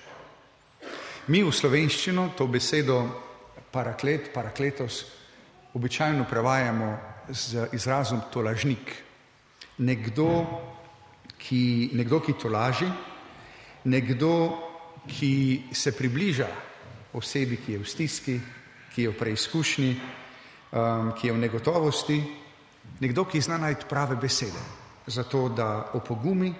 Mi 1.30 1.42
v 1.42 1.50
slovenščino 1.54 2.34
to 2.34 2.46
besedo 2.50 2.98
paraklet, 3.70 4.32
parakletos, 4.34 5.04
običajno 5.74 6.26
prevajamo 6.26 6.90
z 7.30 7.68
izrazom 7.72 8.26
tolažnik. 8.32 8.94
Nekdo, 9.78 10.28
ki, 11.38 11.90
nekdo, 11.94 12.20
ki 12.20 12.34
tolaži, 12.40 12.88
nekdo, 13.84 14.32
ki 15.06 15.68
se 15.70 15.92
približa 15.92 16.48
osebi, 17.14 17.60
ki 17.62 17.76
je 17.76 17.78
v 17.78 17.86
stiski, 17.86 18.36
ki 18.94 19.06
je 19.06 19.12
v 19.12 19.18
preizkušnji, 19.18 19.90
um, 20.72 21.12
ki 21.14 21.28
je 21.28 21.32
v 21.32 21.42
negotovosti, 21.42 22.18
nekdo, 23.00 23.24
ki 23.24 23.40
zna 23.40 23.58
najti 23.58 23.86
prave 23.88 24.16
besede, 24.16 24.60
zato 25.06 25.48
da 25.48 25.90
opogumi, 25.94 26.54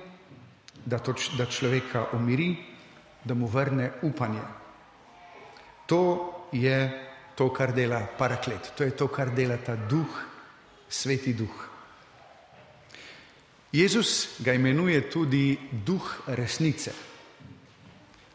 da, 0.85 0.99
to, 0.99 1.15
da 1.37 1.47
človeka 1.47 2.07
umiri, 2.13 2.57
da 3.25 3.35
mu 3.35 3.47
vrne 3.47 3.91
upanje. 4.03 4.43
To 5.87 6.03
je 6.53 7.07
to, 7.35 7.51
kar 7.53 7.73
dela 7.75 8.07
paraklet, 8.19 8.73
to 8.77 8.85
je 8.85 8.91
to, 8.91 9.09
kar 9.09 9.31
dela 9.35 9.57
ta 9.57 9.77
duh, 9.77 10.23
sveti 10.89 11.35
duh. 11.35 11.69
Jezus 13.73 14.39
ga 14.39 14.55
imenuje 14.55 15.11
tudi 15.11 15.59
duh 15.85 16.23
resnice. 16.27 16.93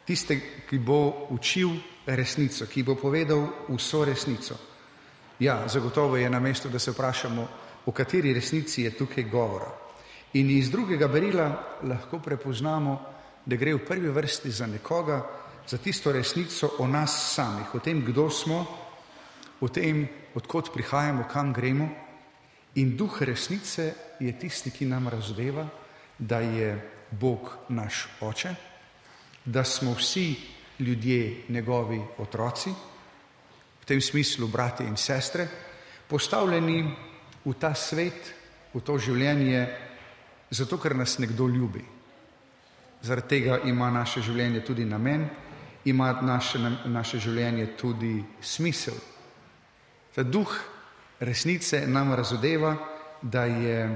Tiste, 0.06 0.65
ki 0.69 0.77
bo 0.80 1.27
učil 1.30 1.71
resnico, 2.06 2.65
ki 2.67 2.84
bo 2.84 2.95
povedal 2.95 3.65
vso 3.69 4.04
resnico. 4.06 4.58
Ja, 5.39 5.67
zagotovo 5.67 6.17
je 6.17 6.30
na 6.30 6.39
mestu, 6.39 6.69
da 6.69 6.80
se 6.80 6.91
vprašamo, 6.91 7.47
o 7.91 7.93
kateri 7.93 8.32
resnici 8.34 8.86
je 8.86 8.91
tukaj 8.95 9.23
govora. 9.27 9.67
In 10.34 10.49
iz 10.49 10.69
drugega 10.71 11.10
berila 11.12 11.80
lahko 11.84 12.21
prepoznamo, 12.23 12.93
da 13.45 13.56
gre 13.60 13.73
v 13.75 13.84
prvi 13.84 14.08
vrsti 14.08 14.51
za 14.51 14.67
nekoga, 14.67 15.17
za 15.67 15.77
tisto 15.77 16.12
resnico 16.12 16.69
o 16.80 16.88
nas 16.88 17.34
samih, 17.36 17.75
o 17.75 17.80
tem, 17.84 17.99
kdo 18.06 18.30
smo, 18.30 18.62
o 19.60 19.67
tem, 19.67 20.08
odkot 20.36 20.71
prihajamo, 20.71 21.27
kam 21.27 21.51
gremo. 21.54 21.89
In 22.80 22.95
duh 22.95 23.21
resnice 23.27 23.91
je 24.19 24.32
tisti, 24.39 24.71
ki 24.71 24.88
nam 24.88 25.12
razdeva, 25.12 25.67
da 26.17 26.39
je 26.39 26.71
Bog 27.12 27.51
naš 27.69 28.08
oče, 28.21 28.56
da 29.45 29.63
smo 29.63 29.97
vsi 29.99 30.36
ljudje 30.80 31.43
njegovi 31.49 31.99
otroci, 32.17 32.71
v 33.82 33.86
tem 33.86 34.01
smislu 34.01 34.47
bratje 34.47 34.88
in 34.88 34.95
sestre, 34.95 35.47
postavljeni 36.08 37.11
v 37.45 37.54
ta 37.60 37.73
svet, 37.73 38.34
v 38.73 38.82
to 38.82 38.97
življenje, 38.97 39.67
zato 40.51 40.77
ker 40.77 40.95
nas 40.95 41.17
nekdo 41.19 41.47
ljubi. 41.47 41.84
Zaradi 43.01 43.27
tega 43.27 43.60
ima 43.65 43.89
naše 43.91 44.21
življenje 44.21 44.62
tudi 44.65 44.86
namen, 44.86 45.25
ima 45.86 46.12
naše, 46.21 46.60
naše 46.86 47.19
življenje 47.19 47.73
tudi 47.77 48.19
smisel. 48.41 48.97
Ta 50.13 50.23
duh 50.23 50.51
resnice 51.19 51.88
nam 51.88 52.13
razodeva, 52.13 52.75
da 53.21 53.45
je 53.45 53.89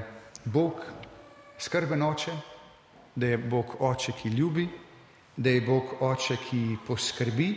Bog 0.45 0.81
skrben 1.57 2.01
oče, 2.01 2.33
da 3.15 3.27
je 3.27 3.37
Bog 3.37 3.75
oče, 3.79 4.13
ki 4.21 4.29
ljubi, 4.29 4.67
da 5.37 5.49
je 5.49 5.61
Bog 5.61 5.95
oče, 6.01 6.37
ki 6.49 6.77
poskrbi 6.87 7.49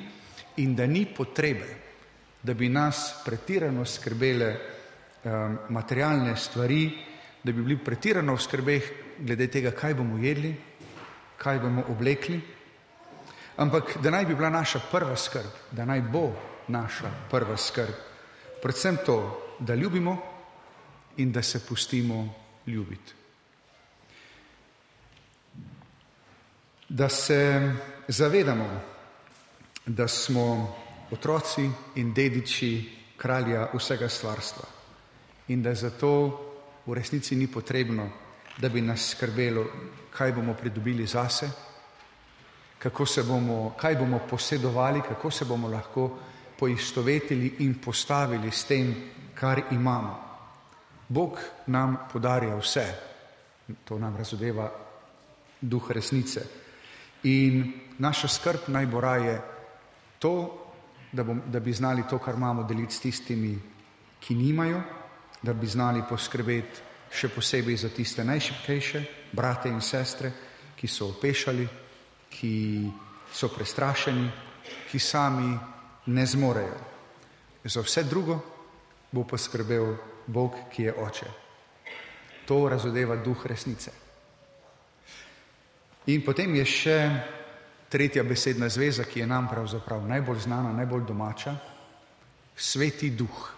in 0.57 0.75
da 0.77 0.87
ni 0.87 1.07
potrebe, 1.07 1.69
da 2.43 2.55
bi 2.55 2.69
nas 2.69 3.23
pretirano 3.25 3.85
skrbele 3.85 4.57
um, 5.25 5.59
materialne 5.69 6.37
stvari, 6.37 6.99
da 7.43 7.53
bi 7.53 7.63
bili 7.63 7.79
pretirano 7.79 8.35
v 8.35 8.43
skrbeh 8.43 8.91
glede 9.19 9.49
tega, 9.51 9.71
kaj 9.71 9.95
bomo 9.95 10.19
jedli, 10.19 10.55
kaj 11.39 11.59
bomo 11.59 11.85
oblekli, 11.91 12.41
ampak 13.57 13.99
da 14.03 14.11
naj 14.11 14.27
bi 14.27 14.35
bila 14.35 14.51
naša 14.51 14.81
prva 14.91 15.17
skrb, 15.17 15.71
da 15.71 15.85
naj 15.85 16.03
bo 16.13 16.33
naša 16.69 17.11
prva 17.31 17.57
skrb, 17.57 17.95
predvsem 18.63 18.99
to, 19.07 19.19
da 19.59 19.75
ljubimo 19.75 20.19
in 21.17 21.33
da 21.33 21.43
se 21.43 21.67
pustimo 21.67 22.35
ljubiti. 22.67 23.13
Da 26.89 27.09
se 27.09 27.73
zavedamo, 28.09 28.81
da 29.87 30.09
smo 30.09 30.77
otroci 31.11 31.71
in 31.95 32.15
dediči 32.15 32.97
kralja 33.17 33.69
vsega 33.75 34.09
stvarstva 34.09 34.78
in 35.49 35.63
da 35.63 35.75
zato 35.75 36.45
v 36.87 36.93
resnici 36.93 37.37
ni 37.37 37.47
potrebno, 37.47 38.11
da 38.59 38.69
bi 38.69 38.81
nas 38.81 39.11
skrbelo, 39.15 39.65
kaj 40.11 40.33
bomo 40.33 40.55
pridobili 40.55 41.07
zase, 41.07 41.51
kako 42.79 43.07
se 43.07 43.23
bomo, 43.23 43.75
kaj 43.77 43.97
bomo 43.97 44.21
posedovali, 44.31 45.03
kako 45.03 45.31
se 45.31 45.45
bomo 45.45 45.69
lahko 45.69 46.19
poistovetili 46.59 47.55
in 47.59 47.75
postavili 47.75 48.51
s 48.51 48.65
tem, 48.65 48.95
kar 49.35 49.63
imamo. 49.71 50.19
Bog 51.09 51.39
nam 51.67 51.97
podarja 52.13 52.57
vse, 52.57 52.87
to 53.85 53.99
nam 53.99 54.17
razodeva 54.17 54.71
duh 55.61 55.91
resnice. 55.91 56.43
In 57.23 57.73
naša 57.99 58.29
skrb 58.29 58.69
naj 58.69 58.87
bo 58.87 59.01
raje 59.01 59.41
to, 60.19 60.65
da, 61.13 61.25
bom, 61.25 61.43
da 61.47 61.61
bi 61.61 61.73
znali 61.73 62.03
to, 62.11 62.19
kar 62.19 62.35
imamo, 62.35 62.63
deliti 62.63 62.95
s 62.95 63.01
tistimi, 63.01 63.59
ki 64.21 64.35
nimajo, 64.35 64.83
da 65.43 65.53
bi 65.53 65.67
znali 65.67 66.03
poskrbeti 66.09 66.87
še 67.11 67.29
posebej 67.33 67.77
za 67.77 67.89
tiste 67.89 68.25
najšipkejše, 68.25 69.03
brate 69.33 69.69
in 69.69 69.81
sestre, 69.81 70.33
ki 70.77 70.89
so 70.89 71.09
opešali, 71.15 71.67
ki 72.31 72.55
so 73.33 73.49
prestrašeni, 73.49 74.29
ki 74.91 74.99
sami 74.99 75.57
ne 76.07 76.27
zmorejo. 76.27 76.79
Za 77.65 77.83
vse 77.83 78.05
drugo 78.05 78.39
bo 79.13 79.25
poskrbel 79.25 79.97
Bog, 80.27 80.69
ki 80.73 80.83
je 80.83 80.93
oče. 80.93 81.31
To 82.47 82.69
razodeva 82.69 83.17
duh 83.17 83.47
resnice. 83.47 83.93
In 86.09 86.25
potem 86.25 86.55
je 86.57 86.65
še 86.65 86.99
tretja 87.89 88.25
besedna 88.25 88.69
zveza, 88.69 89.05
ki 89.05 89.21
je 89.21 89.27
nam 89.27 89.49
pravzaprav 89.49 90.05
najbolj 90.09 90.45
znana, 90.45 90.73
najbolj 90.73 91.05
domača, 91.09 91.57
sveti 92.57 93.11
duh. 93.11 93.58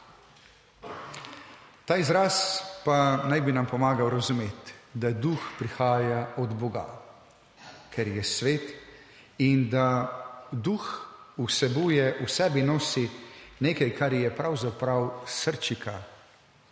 Ta 1.90 1.96
izraz 1.96 2.62
pa 2.84 3.16
naj 3.26 3.40
bi 3.40 3.52
nam 3.52 3.66
pomagal 3.66 4.08
razumeti, 4.08 4.72
da 4.94 5.10
duh 5.10 5.38
prihaja 5.58 6.28
od 6.36 6.52
Boga, 6.54 6.84
ker 7.90 8.08
je 8.08 8.22
svet 8.22 8.68
in 9.38 9.64
da 9.70 10.06
duh 10.52 10.84
vsebuje, 11.36 12.22
v 12.22 12.28
sebi 12.30 12.62
nosi 12.62 13.08
nekaj, 13.58 13.90
kar 13.98 14.12
je 14.12 14.30
pravzaprav 14.30 15.24
srčika 15.26 15.96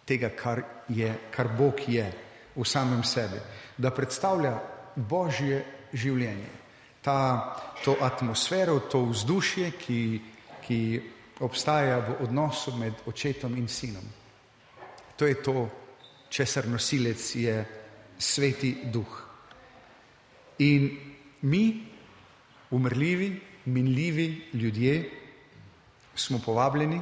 tega, 0.07 0.31
kar, 0.31 0.63
je, 0.89 1.11
kar 1.35 1.51
Bog 1.59 1.83
je 1.89 2.07
v 2.55 2.65
samem 2.65 3.03
sebi, 3.03 3.43
da 3.77 3.91
predstavlja 3.91 4.55
božje 4.95 5.65
življenje. 5.93 6.55
Ta, 7.03 7.19
to 7.83 7.97
atmosfero, 8.01 8.79
to 8.87 9.03
vzdušje, 9.11 9.75
ki, 9.83 10.01
ki 10.63 10.81
obstaja 11.41 11.99
v 12.07 12.23
odnosu 12.23 12.79
med 12.79 13.03
očetom 13.07 13.59
in 13.59 13.67
sinom. 13.67 14.07
To 15.19 15.27
je 15.27 15.35
to, 15.43 15.67
česar 16.31 16.69
nosilec 16.71 17.35
je 17.35 17.67
sveti 18.19 18.87
duh. 18.87 19.27
In 20.59 20.91
mi, 21.43 21.87
umrljivi, 22.71 23.41
minljivi 23.65 24.49
ljudje, 24.53 25.11
smo 26.15 26.39
povabljeni, 26.39 27.01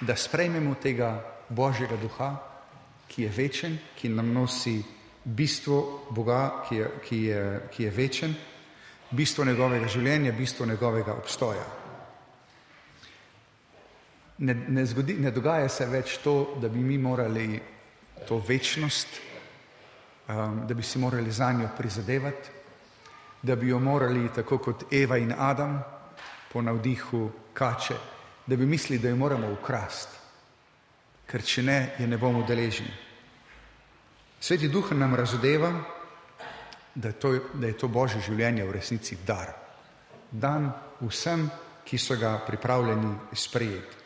da 0.00 0.16
sprejmemo 0.16 0.74
tega 0.82 1.24
božjega 1.48 1.96
duha, 1.96 2.36
ki 3.08 3.22
je 3.22 3.28
večen, 3.36 3.78
ki 3.96 4.08
nam 4.08 4.32
nosi 4.32 4.82
bistvo 5.24 6.08
Boga, 6.10 6.64
ki 6.68 6.76
je, 6.76 6.90
ki 7.08 7.22
je, 7.22 7.60
ki 7.76 7.82
je 7.84 7.90
večen, 7.90 8.34
bistvo 9.10 9.44
njegovega 9.44 9.88
življenja, 9.88 10.32
bistvo 10.32 10.66
njegovega 10.66 11.14
obstoja. 11.14 11.64
Ne, 14.38 14.54
ne, 14.54 14.86
zgodi, 14.86 15.16
ne 15.18 15.30
dogaja 15.34 15.68
se 15.68 15.86
več 15.86 16.20
to, 16.22 16.54
da 16.62 16.68
bi 16.68 16.78
mi 16.78 16.98
morali 16.98 17.58
to 18.28 18.38
večnost, 18.48 19.18
um, 20.28 20.60
da 20.66 20.74
bi 20.74 20.82
si 20.82 20.98
morali 20.98 21.32
za 21.32 21.52
njo 21.52 21.68
prizadevati, 21.78 22.54
da 23.42 23.56
bi 23.56 23.68
jo 23.68 23.78
morali, 23.78 24.28
tako 24.34 24.58
kot 24.58 24.84
Eva 24.92 25.18
in 25.18 25.34
Adam, 25.38 25.80
po 26.52 26.62
navdihu 26.62 27.30
kače, 27.52 27.96
da 28.46 28.56
bi 28.56 28.66
mislili, 28.66 29.02
da 29.02 29.08
jo 29.08 29.16
moramo 29.16 29.52
ukrasti, 29.52 30.16
ker 31.26 31.42
če 31.42 31.62
ne, 31.62 31.78
je 31.98 32.06
ne 32.06 32.18
bomo 32.18 32.46
deležni. 32.46 32.94
Sveti 34.40 34.68
duh 34.68 34.92
nam 34.92 35.14
razodeva, 35.14 35.72
da 36.94 37.08
je, 37.08 37.14
to, 37.14 37.32
da 37.54 37.66
je 37.66 37.78
to 37.78 37.88
božje 37.88 38.20
življenje 38.20 38.64
v 38.64 38.72
resnici 38.72 39.18
dar. 39.26 39.52
Dan 40.30 40.70
vsem, 41.00 41.48
ki 41.84 41.98
so 41.98 42.16
ga 42.20 42.38
pripravljeni 42.46 43.14
sprejeti. 43.32 43.97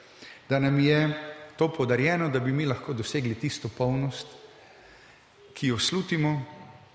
Da 0.52 0.58
nam 0.58 0.80
je 0.80 1.08
to 1.56 1.72
podarjeno, 1.72 2.28
da 2.28 2.40
bi 2.40 2.52
mi 2.52 2.66
lahko 2.66 2.92
dosegli 2.92 3.34
tisto 3.40 3.70
polnost, 3.72 4.26
ki 5.54 5.70
jo 5.72 5.78
slutimo, 5.78 6.32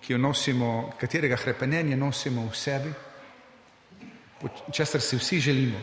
ki 0.01 0.13
jo 0.13 0.19
nosimo, 0.21 0.93
katerega 0.99 1.39
hrepenenje 1.41 1.97
nosimo 1.97 2.45
v 2.45 2.53
sebi, 2.53 2.93
česar 4.69 5.01
si 5.01 5.17
vsi 5.17 5.39
želimo, 5.39 5.81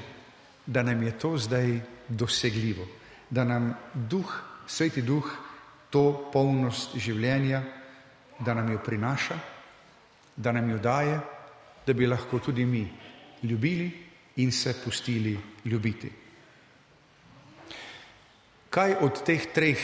da 0.66 0.86
nam 0.86 1.02
je 1.02 1.18
to 1.18 1.34
zdaj 1.38 1.80
dosegljivo, 2.08 2.86
da 3.30 3.44
nam 3.44 3.74
duh, 3.94 4.30
sveti 4.66 5.02
duh, 5.02 5.26
to 5.90 6.30
polnost 6.32 6.94
življenja, 6.94 7.62
da 8.38 8.54
nam 8.54 8.70
jo 8.70 8.78
prinaša, 8.86 9.38
da 10.36 10.52
nam 10.52 10.70
jo 10.70 10.78
daje, 10.78 11.18
da 11.86 11.92
bi 11.92 12.06
lahko 12.06 12.38
tudi 12.38 12.64
mi 12.64 12.86
ljubili 13.42 13.90
in 14.36 14.52
se 14.52 14.78
pustili 14.84 15.40
ljubiti. 15.64 16.23
Kaj 18.74 18.96
od 19.06 19.22
teh 19.22 19.46
treh 19.54 19.78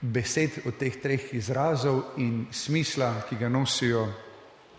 besed, 0.00 0.60
od 0.66 0.78
teh 0.78 0.94
treh 1.02 1.34
izrazov 1.34 2.14
in 2.22 2.46
smisla, 2.54 3.26
ki 3.26 3.36
ga 3.36 3.48
nosijo, 3.50 4.04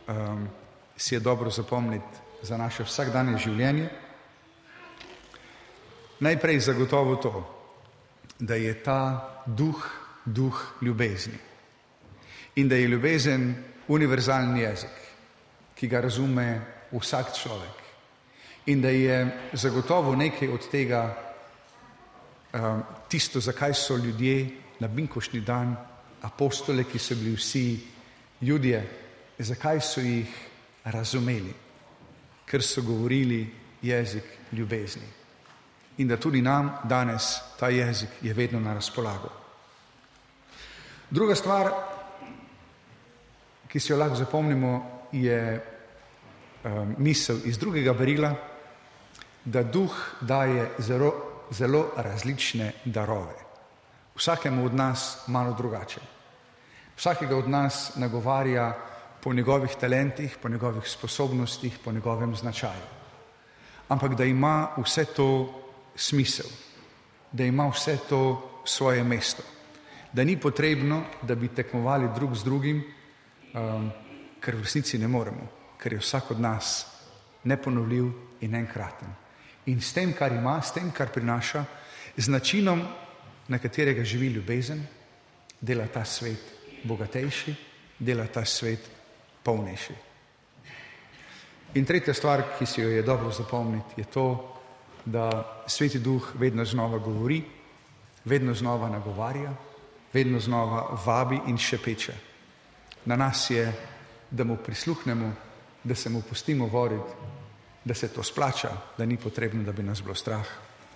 um, 0.07 0.47
si 0.95 1.15
je 1.15 1.19
dobro 1.19 1.51
zapomniti 1.51 2.43
za 2.47 2.57
naše 2.57 2.83
vsakdanje 2.87 3.37
življenje? 3.37 3.89
Najprej 6.19 6.59
zagotovo 6.59 7.15
to, 7.15 7.43
da 8.39 8.55
je 8.55 8.73
ta 8.83 9.43
duh 9.45 9.83
duh 10.25 10.55
ljubezni 10.81 11.39
in 12.55 12.67
da 12.69 12.75
je 12.75 12.87
ljubezen 12.87 13.55
univerzalni 13.87 14.61
jezik, 14.61 14.95
ki 15.75 15.87
ga 15.87 16.01
razume 16.01 16.61
vsak 16.91 17.33
človek 17.35 17.79
in 18.65 18.81
da 18.81 18.89
je 18.89 19.19
zagotovo 19.53 20.15
nekaj 20.15 20.47
od 20.47 20.69
tega 20.71 21.28
tisto, 23.07 23.39
zakaj 23.39 23.73
so 23.73 23.97
ljudje 23.97 24.49
na 24.79 24.87
binkošni 24.87 25.41
dan, 25.41 25.75
apostole, 26.21 26.83
ki 26.83 26.99
so 26.99 27.15
bili 27.15 27.35
vsi 27.35 27.79
ljudje, 28.41 28.81
zakaj 29.39 29.81
so 29.81 30.01
jih 30.01 30.27
razumeli, 30.83 31.53
ker 32.45 32.63
so 32.63 32.81
govorili 32.81 33.47
jezik 33.81 34.23
ljubezni. 34.51 35.07
In 35.97 36.07
da 36.07 36.17
tudi 36.17 36.41
nam 36.41 36.71
danes 36.83 37.37
ta 37.59 37.69
jezik 37.69 38.09
je 38.21 38.33
vedno 38.33 38.59
na 38.59 38.73
razpolago. 38.73 39.29
Druga 41.09 41.35
stvar, 41.35 41.71
ki 43.67 43.79
si 43.79 43.91
jo 43.91 43.97
lahko 43.97 44.15
zapomnimo, 44.15 45.07
je 45.11 45.65
um, 46.63 46.95
misel 46.97 47.37
iz 47.45 47.57
drugega 47.57 47.93
berila, 47.93 48.33
da 49.45 49.63
duh 49.63 49.95
daje 50.21 50.69
zelo, 50.79 51.13
zelo 51.51 51.91
različne 51.97 52.71
darove. 52.85 53.35
Vsakemu 54.15 54.65
od 54.65 54.73
nas 54.73 55.23
malo 55.27 55.53
drugače. 55.53 56.01
Vsakega 56.97 57.37
od 57.37 57.49
nas 57.49 57.91
nagovarja 57.95 58.77
po 59.23 59.33
njegovih 59.33 59.71
talentih, 59.79 60.37
po 60.41 60.49
njegovih 60.49 60.87
sposobnostih, 60.87 61.79
po 61.83 61.91
njegovem 61.91 62.35
značaju. 62.35 62.87
Ampak 63.87 64.15
da 64.15 64.23
ima 64.23 64.69
vse 64.77 65.05
to 65.05 65.61
smisel, 65.95 66.45
da 67.31 67.43
ima 67.43 67.67
vse 67.69 67.97
to 68.09 68.49
svoje 68.65 69.03
mesto, 69.03 69.43
da 70.13 70.23
ni 70.23 70.37
potrebno, 70.39 71.03
da 71.21 71.35
bi 71.35 71.47
tekmovali 71.47 72.09
drug 72.15 72.35
z 72.35 72.43
drugim, 72.43 72.83
um, 73.53 73.91
ker 74.39 74.55
v 74.55 74.61
resnici 74.63 74.97
ne 74.97 75.07
moremo, 75.07 75.47
ker 75.77 75.93
je 75.93 75.99
vsak 75.99 76.31
od 76.31 76.39
nas 76.39 76.85
neponovljiv 77.43 78.11
in 78.41 78.55
enkraten. 78.55 79.28
In 79.69 79.81
s 79.81 79.93
tem, 79.93 80.13
kar 80.17 80.33
ima, 80.33 80.57
s 80.61 80.73
tem, 80.73 80.89
kar 80.91 81.11
prinaša, 81.13 81.63
z 82.17 82.27
načinom, 82.29 82.81
na 83.49 83.57
katerega 83.57 84.03
živi 84.03 84.27
ljubezen, 84.33 84.81
dela 85.61 85.87
ta 85.87 86.05
svet 86.05 86.83
bogatejši, 86.83 87.55
dela 87.99 88.27
ta 88.27 88.45
svet 88.45 88.89
polnejši. 89.43 89.95
In 91.77 91.85
tretja 91.85 92.13
stvar, 92.13 92.43
ki 92.57 92.65
si 92.65 92.81
jo 92.81 92.89
je 92.89 93.01
dobro 93.05 93.31
zapomniti, 93.31 94.01
je 94.01 94.05
to, 94.09 94.25
da 95.05 95.29
sveti 95.67 95.99
duh 95.99 96.33
vedno 96.35 96.65
znova 96.65 96.97
govori, 96.97 97.43
vedno 98.25 98.53
znova 98.53 98.89
nagovarja, 98.89 99.53
vedno 100.13 100.39
znova 100.39 100.99
vabi 101.05 101.39
in 101.47 101.57
šepeče. 101.57 102.13
Na 103.05 103.15
nas 103.15 103.49
je, 103.49 103.73
da 104.31 104.43
mu 104.43 104.57
prisluhnemo, 104.57 105.33
da 105.83 105.95
se 105.95 106.09
mu 106.09 106.21
pustimo 106.21 106.67
voditi, 106.67 107.13
da 107.85 107.93
se 107.93 108.07
to 108.07 108.23
splača, 108.23 108.69
da 108.97 109.05
ni 109.05 109.17
potrebno, 109.17 109.63
da 109.63 109.71
bi 109.71 109.83
nas 109.83 110.01
bilo 110.01 110.15
strah, 110.15 110.45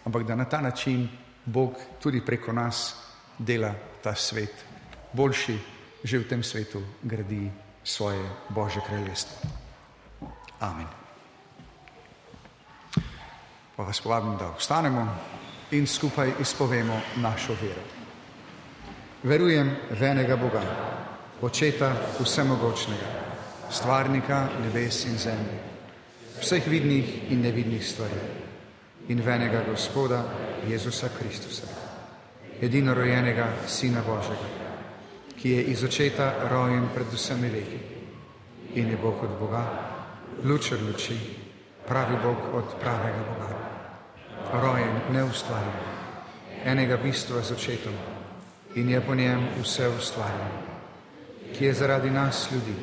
ampak 0.06 0.24
da 0.24 0.36
na 0.36 0.46
ta 0.46 0.62
način 0.62 1.10
Bog 1.46 1.74
tudi 2.00 2.22
preko 2.26 2.52
nas 2.52 2.96
dela 3.38 3.74
ta 4.04 4.16
svet 4.16 4.66
boljši, 5.14 5.60
že 6.04 6.20
v 6.20 6.28
tem 6.28 6.44
svetu 6.44 6.84
gradi 7.04 7.52
svoje 7.84 8.30
Božje 8.50 8.82
kraljestvo. 8.88 9.50
Amen. 10.60 10.88
Pa 13.76 13.84
vas 13.84 14.02
povabim, 14.02 14.38
da 14.38 14.50
ostanemo 14.50 15.08
in 15.72 15.88
skupaj 15.88 16.32
izpovemo 16.40 17.02
našo 17.16 17.56
vero. 17.62 17.82
Verujem 19.24 19.76
v 19.92 20.04
enega 20.04 20.36
Boga, 20.36 20.62
očeta 21.42 21.96
vsemogočnega, 22.20 23.08
stvarnika 23.72 24.50
nebes 24.62 25.06
in 25.06 25.18
zemlje, 25.18 25.73
vseh 26.42 26.68
vidnih 26.68 27.32
in 27.32 27.42
nevidnih 27.42 27.88
stvari 27.88 28.22
in 29.08 29.22
v 29.22 29.28
enega 29.28 29.64
Gospoda 29.68 30.24
Jezusa 30.68 31.10
Kristusa, 31.20 31.68
edinorojenega 32.62 33.48
Sina 33.68 34.02
Božjega, 34.02 34.48
ki 35.36 35.50
je 35.50 35.64
iz 35.64 35.84
očeta 35.84 36.48
rojen 36.50 36.88
pred 36.96 37.08
vsemi 37.12 37.50
veki 37.50 37.80
in 38.80 38.90
je 38.90 38.98
Bog 38.98 39.24
od 39.24 39.40
Boga, 39.40 39.64
luč 40.44 40.72
od 40.72 40.82
luči, 40.82 41.18
pravi 41.88 42.16
Bog 42.24 42.38
od 42.54 42.80
pravega 42.80 43.24
Boga, 43.28 43.52
rojen, 44.62 45.02
neustvarjen, 45.12 45.84
enega 46.66 46.98
bistva 46.98 47.42
z 47.42 47.52
očetom 47.52 47.94
in 48.76 48.90
je 48.90 49.02
po 49.02 49.16
njem 49.16 49.48
vse 49.62 49.90
ustvarjeno, 49.90 50.64
ki 51.58 51.66
je 51.66 51.74
zaradi 51.74 52.10
nas 52.10 52.48
ljudi 52.52 52.76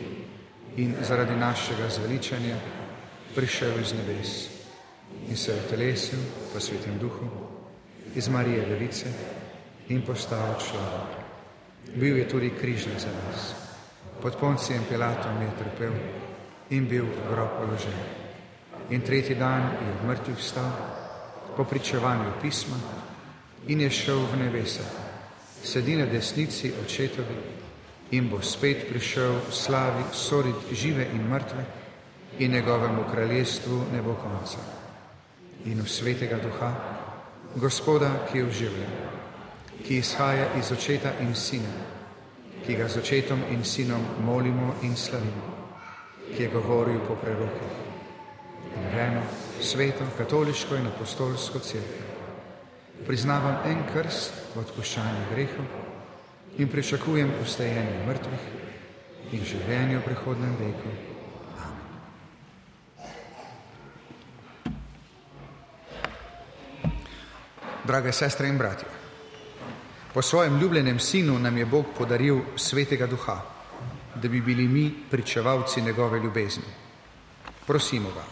in 0.77 0.95
zaradi 1.03 1.37
našega 1.37 1.89
zveličanja 1.89 2.80
prišel 3.35 3.81
iz 3.81 3.93
nebes 3.93 4.49
in 5.29 5.37
se 5.37 5.53
v 5.53 5.69
telesu 5.71 6.17
po 6.53 6.61
svetem 6.61 6.99
duhu 6.99 7.27
iz 8.15 8.29
Marije 8.29 8.67
Device 8.67 9.07
in 9.89 10.03
postal 10.03 10.55
človek. 10.59 11.11
Bil 11.95 12.17
je 12.17 12.29
tudi 12.29 12.51
križen 12.51 12.99
za 12.99 13.11
nas. 13.11 13.55
Pod 14.23 14.37
poncijem 14.37 14.85
Pilatom 14.89 15.43
je 15.43 15.51
trpel 15.59 15.95
in 16.71 16.87
bil 16.87 17.07
v 17.07 17.19
grob 17.31 17.51
položen. 17.59 17.99
In 18.91 19.01
tretji 19.01 19.35
dan 19.35 19.75
je 19.75 19.93
v 20.03 20.07
mrtvih 20.07 20.37
vstal 20.39 20.71
po 21.57 21.65
pričevanju 21.65 22.39
pisma 22.43 22.77
in 23.67 23.81
je 23.81 23.91
šel 23.91 24.27
v 24.27 24.37
nebesa. 24.37 24.85
Sedi 25.63 25.97
na 25.97 26.07
desnici 26.07 26.73
očetovi 26.85 27.37
in 28.11 28.29
bo 28.29 28.43
spet 28.43 28.89
prišel 28.89 29.47
v 29.49 29.55
slavi 29.55 30.05
soditi 30.13 30.75
žive 30.75 31.07
in 31.15 31.29
mrtve 31.31 31.80
in 32.41 32.53
njegovemu 32.53 33.05
kraljestvu 33.13 33.83
ne 33.93 34.03
bo 34.03 34.15
konca. 34.15 34.59
In 35.65 35.81
v 35.81 35.89
svetega 35.89 36.39
duha, 36.41 36.73
gospoda, 37.57 38.11
ki 38.33 38.39
je 38.39 38.47
oživljen, 38.47 38.95
ki 39.87 39.99
izhaja 39.99 40.47
iz 40.59 40.73
očeta 40.73 41.13
in 41.21 41.35
sina, 41.35 41.73
ki 42.67 42.77
ga 42.77 42.89
z 42.89 42.97
očetom 42.97 43.43
in 43.51 43.65
sinom 43.65 44.01
molimo 44.25 44.75
in 44.83 44.97
slavimo, 44.97 45.53
ki 46.37 46.43
je 46.43 46.49
govoril 46.49 47.01
po 47.09 47.15
prerokih. 47.21 47.77
In 48.77 48.99
eno, 48.99 49.23
sveto, 49.61 50.05
katoliško 50.19 50.77
in 50.77 50.87
apostolsko 50.87 51.59
crkvo. 51.59 52.09
Priznavam 53.07 53.61
en 53.67 53.85
krst 53.93 54.33
v 54.55 54.65
odpuščanju 54.65 55.29
grehov 55.35 55.65
in 56.57 56.69
pričakujem 56.69 57.33
ustajenje 57.43 58.05
mrtvih 58.07 58.51
in 59.33 59.45
življenje 59.45 59.99
v 59.99 60.05
prihodnem 60.09 60.57
veku. 60.61 61.10
Drage 67.91 68.13
sestre 68.13 68.47
in 68.47 68.59
bratje, 68.59 68.87
po 70.15 70.23
svojem 70.23 70.61
ljubljenem 70.61 70.99
sinu 70.99 71.39
nam 71.39 71.57
je 71.59 71.65
Bog 71.67 71.87
podaril 71.99 72.39
svetega 72.57 73.07
duha, 73.07 73.41
da 74.15 74.29
bi 74.29 74.41
bili 74.41 74.69
mi 74.69 74.95
pričevalci 75.11 75.83
njegove 75.83 76.21
ljubezni. 76.21 76.71
Prosimo 77.67 78.09
ga. 78.15 78.23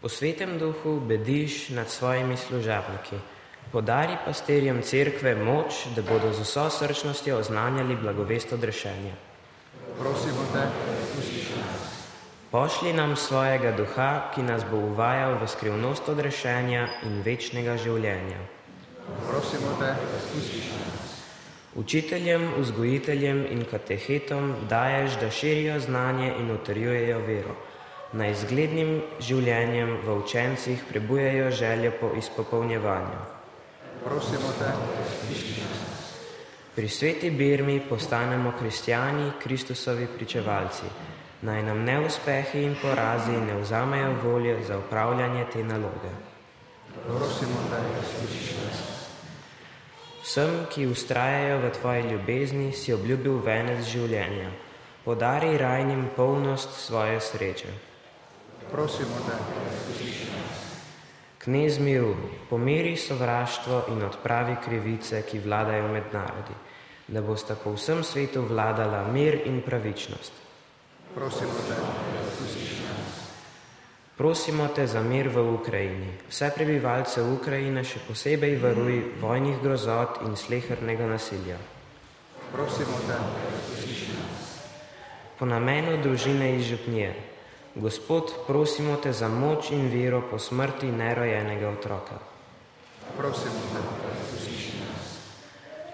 Po 0.00 0.08
svetem 0.08 0.58
duhu 0.58 1.00
bediš 1.00 1.68
nad 1.68 1.90
svojimi 1.90 2.36
služabniki. 2.36 3.16
Podari 3.72 4.16
pastirjem 4.24 4.82
cerkve 4.82 5.34
moč, 5.34 5.86
da 5.96 6.02
bodo 6.02 6.32
z 6.32 6.40
vso 6.40 6.70
srčnostjo 6.70 7.38
oznanjali 7.38 7.96
blagovest 7.96 8.52
odrešenja. 8.52 9.27
Prosimo 9.98 10.42
te, 10.52 10.62
usliši 11.18 11.54
nas. 11.58 11.86
Pošli 12.50 12.92
nam 12.92 13.16
svojega 13.16 13.72
duha, 13.72 14.30
ki 14.34 14.42
nas 14.42 14.62
bo 14.70 14.78
uvajal 14.78 15.34
v 15.42 15.48
skrivnost 15.50 16.08
odrešenja 16.08 16.84
in 17.02 17.18
večnega 17.26 17.74
življenja. 17.76 18.38
Prosimo 19.26 19.74
te, 19.80 19.90
usliši 20.18 20.62
nas. 20.78 21.16
Učiteljem, 21.74 22.46
vzgojiteljem 22.60 23.42
in 23.50 23.64
katehetom 23.70 24.54
daješ, 24.70 25.18
da 25.20 25.30
širijo 25.30 25.80
znanje 25.80 26.30
in 26.38 26.54
utrjujejo 26.54 27.18
vero. 27.26 27.58
Na 28.12 28.30
izglednim 28.30 29.02
življenjem 29.18 29.98
v 30.06 30.16
učencih 30.22 30.86
prebujajo 30.88 31.50
željo 31.50 31.92
po 32.00 32.14
izpopolnjevanju. 32.22 33.20
Prosimo 34.06 34.54
te, 34.62 34.72
usliši 35.02 35.60
nas. 35.60 35.87
Pri 36.78 36.88
sveti 36.88 37.30
Birmi 37.30 37.80
postanemo 37.88 38.52
kristijani, 38.58 39.32
Kristusovi 39.42 40.06
pričevalci. 40.06 40.86
Naj 41.42 41.62
nam 41.62 41.80
neuspehi 41.82 42.62
in 42.62 42.76
porazi 42.82 43.32
ne 43.32 43.56
vzamejo 43.60 44.12
volje 44.22 44.54
za 44.64 44.78
upravljanje 44.78 45.44
te 45.52 45.64
naloge. 45.64 46.12
Prosimo 47.06 47.58
te, 47.70 47.80
slišiš 48.10 48.52
nas. 48.60 48.78
Vsem, 50.22 50.54
ki 50.70 50.86
ustrajajo 50.86 51.58
v 51.58 51.72
tvoji 51.80 52.02
ljubezni, 52.12 52.72
si 52.72 52.94
obljubil 52.94 53.42
venec 53.42 53.82
življenja. 53.82 54.52
Podari 55.04 55.58
rajnim 55.58 56.06
polnost 56.16 56.78
svoje 56.86 57.20
sreče. 57.20 57.74
Prosimo 58.70 59.18
te, 59.26 59.42
Knez 61.38 61.78
miru, 61.78 62.14
pomiri 62.50 62.96
sovraštvo 62.96 63.84
in 63.88 64.02
odpravi 64.04 64.56
krivice, 64.64 65.22
ki 65.22 65.38
vladajo 65.40 65.86
med 65.88 66.10
narodi, 66.12 66.54
da 67.08 67.20
bosta 67.20 67.54
po 67.54 67.72
vsem 67.72 68.04
svetu 68.04 68.42
vladala 68.42 69.04
mir 69.12 69.40
in 69.46 69.62
pravičnost. 69.62 70.32
prosimo 71.14 71.52
te, 71.68 71.74
Prosimo 74.16 74.68
te 74.74 74.86
za 74.86 75.00
mir 75.00 75.28
v 75.28 75.38
Ukrajini. 75.54 76.10
Vse 76.28 76.50
prebivalce 76.54 77.22
Ukrajine 77.22 77.84
še 77.84 78.00
posebej 78.08 78.56
varuj 78.58 79.14
vojnih 79.20 79.60
grozot 79.62 80.18
in 80.26 80.36
slehrnega 80.36 81.06
nasilja. 81.06 81.56
prosimo 82.52 82.98
te, 83.06 83.14
Po 85.38 85.46
namenu 85.46 86.02
družine 86.02 86.56
iz 86.56 86.66
župnije. 86.66 87.14
Gospod, 87.74 88.32
prosimo 88.46 88.96
te 88.96 89.12
za 89.12 89.28
moč 89.28 89.70
in 89.70 89.86
vero 89.88 90.22
po 90.30 90.38
smrti 90.38 90.86
nerojenega 90.86 91.68
otroka. 91.70 92.18
prosimo 93.16 93.62
te, 93.72 93.80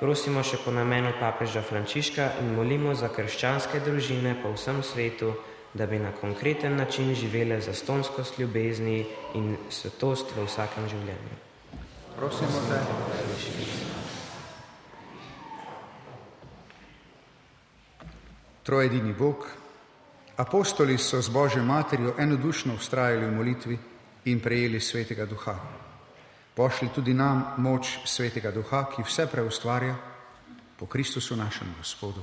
Prosimo 0.05 0.43
še 0.45 0.59
po 0.61 0.69
namenu 0.69 1.15
papeža 1.17 1.63
Frančiška 1.65 2.25
in 2.43 2.51
molimo 2.53 2.91
za 2.93 3.09
krščanske 3.09 3.79
družine 3.81 4.35
po 4.43 4.51
vsem 4.53 4.83
svetu, 4.85 5.31
da 5.73 5.87
bi 5.89 5.97
na 5.97 6.11
konkreten 6.13 6.77
način 6.77 7.15
živele 7.17 7.57
zastonskost 7.65 8.37
ljubezni 8.39 8.99
in 9.41 9.57
svetost 9.73 10.35
v 10.37 10.45
vsakem 10.45 10.89
življenju. 10.93 11.39
prosimo 12.19 12.61
te, 12.69 12.83
Trojedini 18.63 19.13
Bog, 19.13 19.49
apostoli 20.37 20.99
so 20.99 21.23
z 21.23 21.29
Božjo 21.29 21.65
materjo 21.65 22.13
enodušno 22.19 22.75
ustrajali 22.75 23.25
v 23.25 23.33
molitvi 23.33 23.79
in 24.25 24.41
prejeli 24.41 24.81
svetega 24.81 25.25
duha. 25.25 25.57
Pošli 26.55 26.89
tudi 26.95 27.15
nam 27.15 27.55
moč 27.59 27.99
svetega 28.07 28.51
duha, 28.55 28.85
ki 28.95 29.03
vse 29.03 29.27
preustvarja 29.27 29.97
po 30.79 30.87
Kristusu 30.87 31.37
našem 31.37 31.75
Gospodu. 31.79 32.23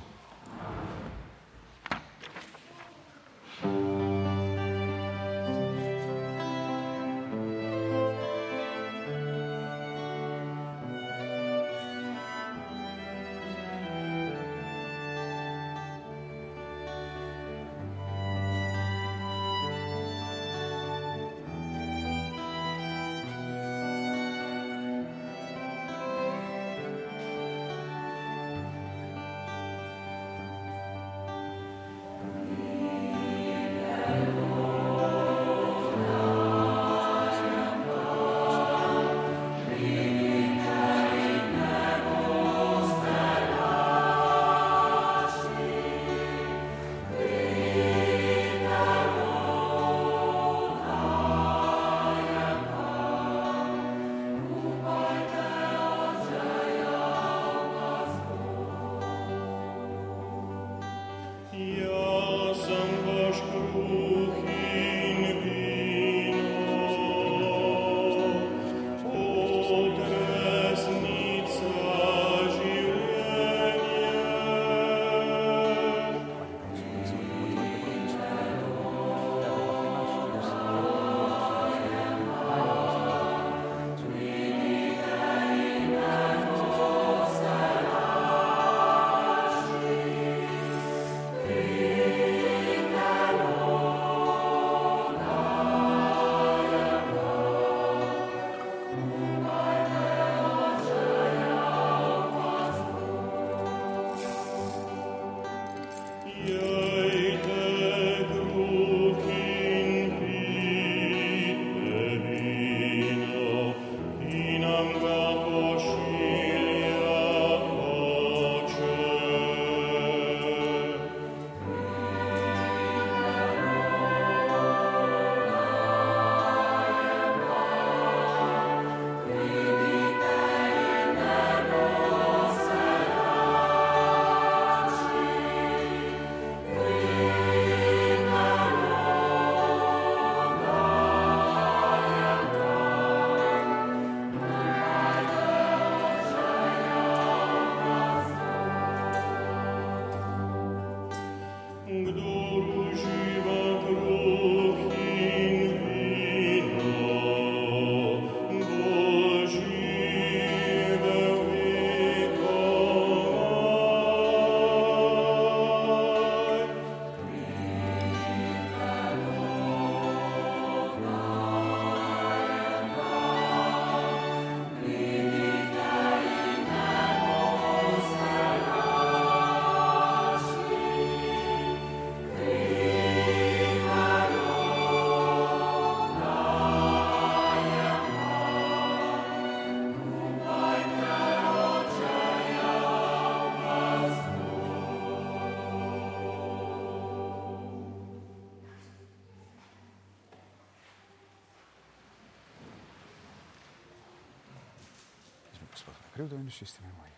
Krivdo 206.21 206.35
in 206.35 206.49
čistine 206.49 206.87
moje. 206.97 207.11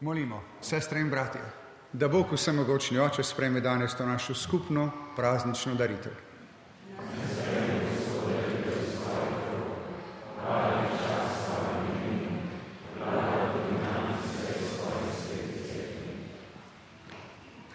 Molimo, 0.00 0.42
sestre 0.60 1.00
in 1.00 1.08
bratje, 1.08 1.40
da 1.92 2.08
Bog 2.08 2.26
vsemogočni 2.32 2.98
oče 2.98 3.22
sprejme 3.22 3.60
danes 3.60 3.96
to 3.96 4.06
našo 4.06 4.34
skupno 4.34 4.90
praznično 5.16 5.74
daritev. 5.74 6.12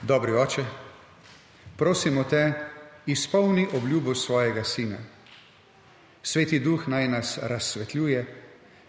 Dobri 0.02 0.36
oče, 0.36 0.66
prosimo 1.78 2.24
te, 2.24 2.73
izpolni 3.06 3.68
obljubo 3.74 4.16
svojega 4.16 4.64
sina. 4.64 4.98
Sveti 6.24 6.60
duh 6.60 6.88
naj 6.88 7.08
nas 7.08 7.40
razsvetljuje, 7.42 8.26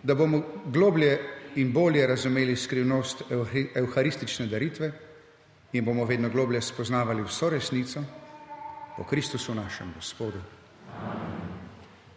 da 0.03 0.15
bomo 0.15 0.43
globlje 0.67 1.19
in 1.55 1.73
bolje 1.73 2.07
razumeli 2.07 2.57
skrivnost 2.57 3.23
evharistične 3.75 4.47
daritve 4.47 4.93
in 5.73 5.85
bomo 5.85 6.05
vedno 6.05 6.29
globlje 6.29 6.61
spoznavali 6.61 7.23
vso 7.23 7.51
resnico 7.51 8.03
po 8.97 9.05
Kristusu 9.05 9.55
našem 9.55 9.93
Gospodu. 9.95 10.39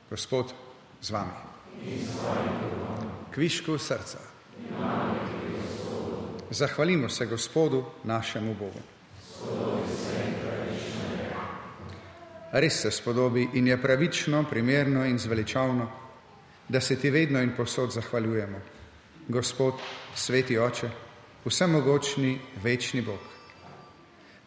Gospod 0.10 0.54
z 1.02 1.12
vami. 1.12 1.32
Kvišku 3.34 3.78
srca. 3.78 4.20
Zahvalimo 6.50 7.10
se 7.10 7.26
Gospodu 7.26 7.84
našemu 8.04 8.54
Bogu. 8.54 8.97
Res 12.58 12.80
se 12.82 12.92
spodobi 12.92 13.50
in 13.54 13.68
je 13.68 13.78
pravično, 13.78 14.44
primerno 14.50 15.06
in 15.06 15.20
zveličavno, 15.20 15.92
da 16.70 16.82
se 16.82 16.96
ti 16.96 17.10
vedno 17.10 17.42
in 17.42 17.52
posod 17.58 17.92
zahvaljujemo. 17.92 18.62
Gospod, 19.28 19.74
sveti 20.16 20.58
oče, 20.58 20.90
vsemogočni, 21.46 22.40
večni 22.64 23.02
Bog. 23.02 23.20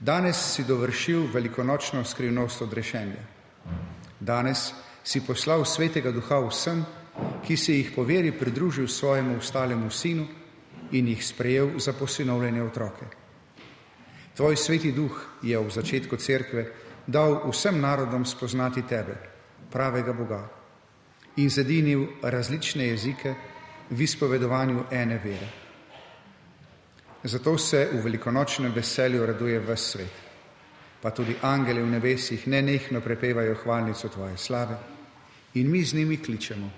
Danes 0.00 0.36
si 0.54 0.64
dovršil 0.64 1.28
velikonočno 1.32 2.04
skrivnost 2.04 2.62
odrešenja. 2.62 3.22
Danes 4.20 4.72
si 5.04 5.22
poslal 5.26 5.64
svetega 5.64 6.10
duha 6.10 6.42
vsem, 6.48 6.84
ki 7.46 7.56
si 7.56 7.78
jih 7.78 7.92
po 7.94 8.02
veri 8.02 8.32
pridružil 8.32 8.88
svojemu 8.88 9.38
ustalemu 9.38 9.90
sinu 9.90 10.26
in 10.92 11.08
jih 11.08 11.26
sprejel 11.26 11.78
za 11.78 11.92
posinovljene 11.92 12.62
otroke. 12.62 13.06
Tvoj 14.36 14.56
sveti 14.56 14.92
duh 14.92 15.26
je 15.42 15.58
v 15.58 15.70
začetku 15.70 16.16
cerkve 16.16 16.72
dal 17.06 17.40
vsem 17.50 17.80
narodom 17.80 18.24
spoznati 18.24 18.82
tebe, 18.82 19.16
pravega 19.70 20.12
Boga, 20.12 20.48
in 21.36 21.50
zedinil 21.50 22.06
različne 22.22 22.86
jezike 22.86 23.34
v 23.90 24.02
izpovedovanju 24.02 24.84
ene 24.90 25.18
vere. 25.24 25.48
Zato 27.24 27.58
se 27.58 27.88
v 27.92 28.02
velikonočnem 28.02 28.72
veselju 28.72 29.26
raduje 29.26 29.58
ves 29.60 29.90
svet, 29.90 30.12
pa 31.02 31.10
tudi 31.10 31.36
angeli 31.42 31.82
v 31.82 31.90
nebesih 31.90 32.46
nenehno 32.48 33.00
prepevajo 33.00 33.54
hvalnico 33.64 34.08
tvoje 34.08 34.36
slave 34.36 34.76
in 35.54 35.70
mi 35.70 35.84
z 35.84 35.94
njimi 35.94 36.16
kličemo. 36.16 36.70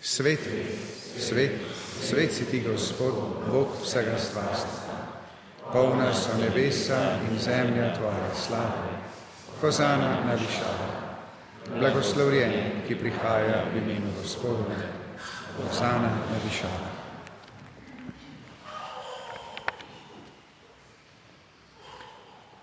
Svet, 0.00 0.40
svet, 1.18 1.52
svet 2.02 2.32
si 2.32 2.44
ti, 2.44 2.60
Gospod, 2.60 3.14
Bog 3.50 3.68
vsega 3.82 4.18
stvarstva. 4.18 4.88
Polna 5.72 6.14
so 6.14 6.38
nebesa 6.38 7.18
in 7.30 7.38
zemlja 7.38 7.94
tvoje 7.98 8.30
slave. 8.46 8.97
Hozana 9.60 10.24
na 10.26 10.34
višavah. 10.34 10.90
Blagoslovljen, 11.80 12.52
ki 12.86 12.94
prihaja 12.94 13.64
v 13.74 13.78
imenu 13.78 14.12
Gospoda. 14.22 14.76
Hozana 15.56 16.10
na 16.30 16.38
višavah. 16.44 16.94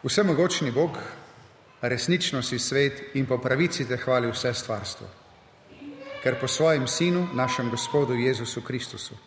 Vsemogočni 0.03 0.71
Bog, 0.71 0.97
resnično 1.81 2.41
si 2.41 2.59
svet 2.59 3.01
in 3.13 3.25
po 3.25 3.37
pravici 3.37 3.87
te 3.87 3.97
hvali 3.97 4.31
vse 4.31 4.53
stvarstvo, 4.53 5.07
ker 6.23 6.39
po 6.39 6.47
svojem 6.47 6.87
sinu, 6.87 7.27
našem 7.33 7.69
Gospodu 7.69 8.13
Jezusu 8.13 8.61
Kristusu, 8.61 9.17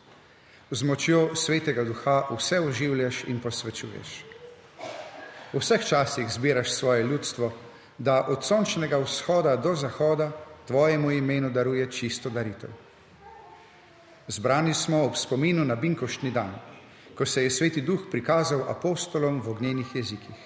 z 0.71 0.83
močjo 0.83 1.35
svetega 1.35 1.85
duha 1.85 2.23
vse 2.31 2.61
oživljaš 2.61 3.25
in 3.27 3.41
posvečuješ. 3.41 4.28
V 5.53 5.61
vseh 5.61 5.85
časih 5.85 6.29
zbiraš 6.29 6.73
svoje 6.73 7.03
ljudstvo, 7.03 7.53
da 7.99 8.27
od 8.29 8.45
sončnega 8.45 8.99
vzhoda 8.99 9.57
do 9.57 9.75
zahoda 9.75 10.31
tvojemu 10.67 11.11
imenu 11.11 11.51
daruje 11.51 11.91
čisto 11.91 12.31
daritev. 12.31 12.71
Zbrani 14.29 14.75
smo 14.75 15.05
ob 15.05 15.17
spominu 15.17 15.65
na 15.65 15.75
Binkošni 15.75 16.31
dan, 16.31 16.53
ko 17.15 17.27
se 17.27 17.43
je 17.43 17.51
sveti 17.51 17.81
duh 17.81 18.01
prikazal 18.11 18.69
apostolom 18.69 19.41
v 19.41 19.51
ognjenih 19.51 19.97
jezikih. 19.97 20.37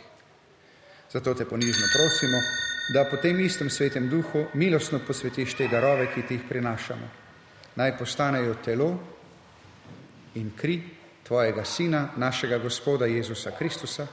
Zato 1.13 1.35
te 1.35 1.45
ponižno 1.45 1.87
prosimo, 1.93 2.39
da 2.95 3.05
po 3.11 3.17
tem 3.17 3.41
istem 3.41 3.71
svetem 3.71 4.09
duhu 4.09 4.47
milostno 4.55 5.01
posvetiš 5.07 5.55
te 5.55 5.69
darove, 5.69 6.07
ki 6.15 6.23
ti 6.23 6.35
jih 6.35 6.47
prinašamo. 6.49 7.09
Naj 7.77 7.99
postanejo 7.99 8.55
telo 8.65 8.99
in 10.35 10.53
kri 10.57 10.83
tvojega 11.27 11.65
sina, 11.65 12.09
našega 12.17 12.59
gospoda 12.59 13.07
Jezusa 13.07 13.51
Kristusa, 13.59 14.07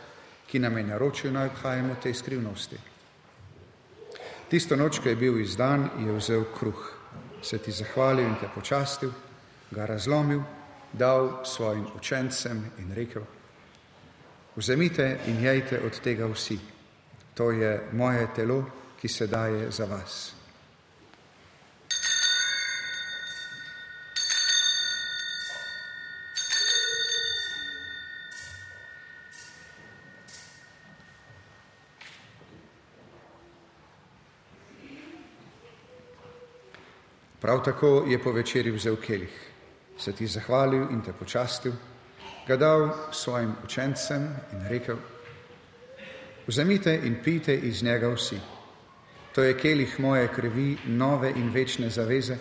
ki 0.51 0.59
nam 0.59 0.77
je 0.77 0.83
naročil, 0.83 1.31
naj 1.33 1.47
obhajamo 1.47 1.95
te 2.03 2.13
skrivnosti. 2.13 2.77
Tisto 4.49 4.75
noč, 4.75 4.99
ko 4.99 5.09
je 5.09 5.15
bil 5.15 5.39
izdan, 5.39 5.89
je 5.99 6.11
vzel 6.11 6.45
kruh, 6.57 6.79
se 7.41 7.57
ti 7.57 7.71
zahvalil 7.71 8.25
in 8.25 8.35
te 8.41 8.49
počastil, 8.55 9.11
ga 9.71 9.85
razlomil, 9.85 10.41
dal 10.93 11.45
svojim 11.45 11.85
učencem 11.95 12.65
in 12.77 12.93
rekel: 12.93 13.21
Vzemite 14.55 15.19
in 15.27 15.43
jejte 15.43 15.79
od 15.85 15.99
tega 16.01 16.27
vsi. 16.27 16.59
To 17.33 17.51
je 17.51 17.89
moje 17.91 18.27
telo, 18.35 18.65
ki 19.01 19.07
se 19.07 19.27
daje 19.27 19.71
za 19.71 19.85
vas. 19.85 20.38
Prav 37.41 37.63
tako 37.63 38.05
je 38.07 38.19
po 38.23 38.31
večerji 38.31 38.71
vzel 38.71 38.95
kelih, 38.95 39.51
se 39.97 40.13
ti 40.13 40.27
zahvalil 40.27 40.87
in 40.91 41.01
te 41.01 41.13
počastil, 41.13 41.73
ga 42.47 42.57
dal 42.57 42.89
svojim 43.11 43.53
učencem 43.63 44.27
in 44.53 44.67
rekel: 44.69 44.97
Vzemite 46.47 46.99
in 47.03 47.15
pite 47.23 47.55
iz 47.55 47.83
njega 47.83 48.09
vsi. 48.09 48.39
To 49.35 49.43
je 49.43 49.57
kelih 49.57 49.99
moje 49.99 50.27
krvi, 50.27 50.77
nove 50.85 51.31
in 51.35 51.51
večne 51.53 51.89
zaveze, 51.89 52.37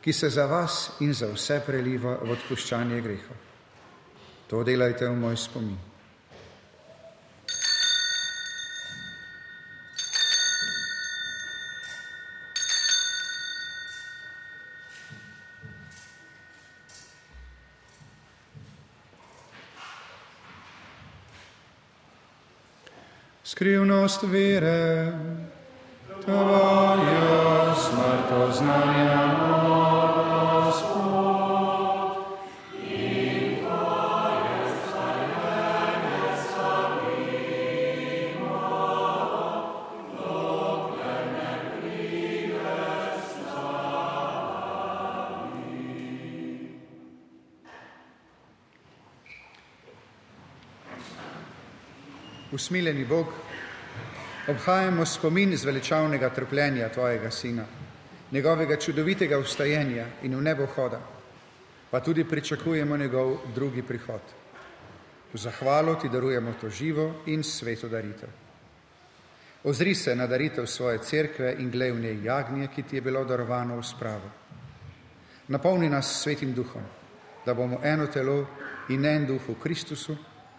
ki 0.00 0.12
se 0.12 0.28
za 0.28 0.46
vas 0.46 0.90
in 1.00 1.14
za 1.14 1.26
vse 1.32 1.60
preliva 1.66 2.18
v 2.22 2.30
odpuščanje 2.30 3.00
grehov. 3.00 3.36
To 4.50 4.64
delajte 4.64 5.08
v 5.08 5.16
moj 5.16 5.36
spomin. 5.36 5.91
Skrivnost 23.62 24.22
vere, 24.22 25.12
tvoja 26.24 27.74
smrto 27.74 28.52
znanja, 28.52 29.22
Usmiljeni 52.52 53.04
Bog, 53.04 53.26
obhajamo 54.48 55.06
spomin 55.06 55.56
zveličavnega 55.56 56.30
trpljenja 56.30 56.88
Tvojega 56.88 57.30
Sina, 57.30 57.64
njegovega 58.30 58.76
čudovitega 58.76 59.38
vstajenja 59.38 60.06
in 60.22 60.36
v 60.36 60.42
nebo 60.42 60.66
hoda, 60.66 61.00
pa 61.90 62.00
tudi 62.00 62.24
pričakujemo 62.24 62.96
njegov 62.96 63.36
drugi 63.54 63.82
prihod. 63.82 64.20
V 65.32 65.38
zahvalo 65.38 65.94
Ti 65.94 66.08
darujemo 66.08 66.54
to 66.60 66.70
živo 66.70 67.22
in 67.26 67.42
sveto 67.42 67.88
daritev. 67.88 68.28
Ozri 69.64 69.94
se 69.94 70.16
na 70.16 70.26
daritev 70.26 70.66
svoje 70.66 70.98
cerkve 70.98 71.54
in 71.58 71.70
glej 71.70 71.92
v 71.92 72.00
njej 72.00 72.24
jagnje, 72.24 72.68
ki 72.74 72.82
Ti 72.82 72.96
je 72.96 73.02
bilo 73.02 73.24
darovano 73.24 73.76
v 73.76 73.84
spravo. 73.84 74.30
Napolni 75.48 75.88
nas 75.90 76.20
svetim 76.22 76.54
duhom, 76.54 76.82
da 77.46 77.54
bomo 77.54 77.78
eno 77.82 78.06
telo 78.06 78.46
in 78.88 79.04
en 79.04 79.26
duh 79.26 79.48
v 79.48 79.54
Kristusu, 79.62 80.16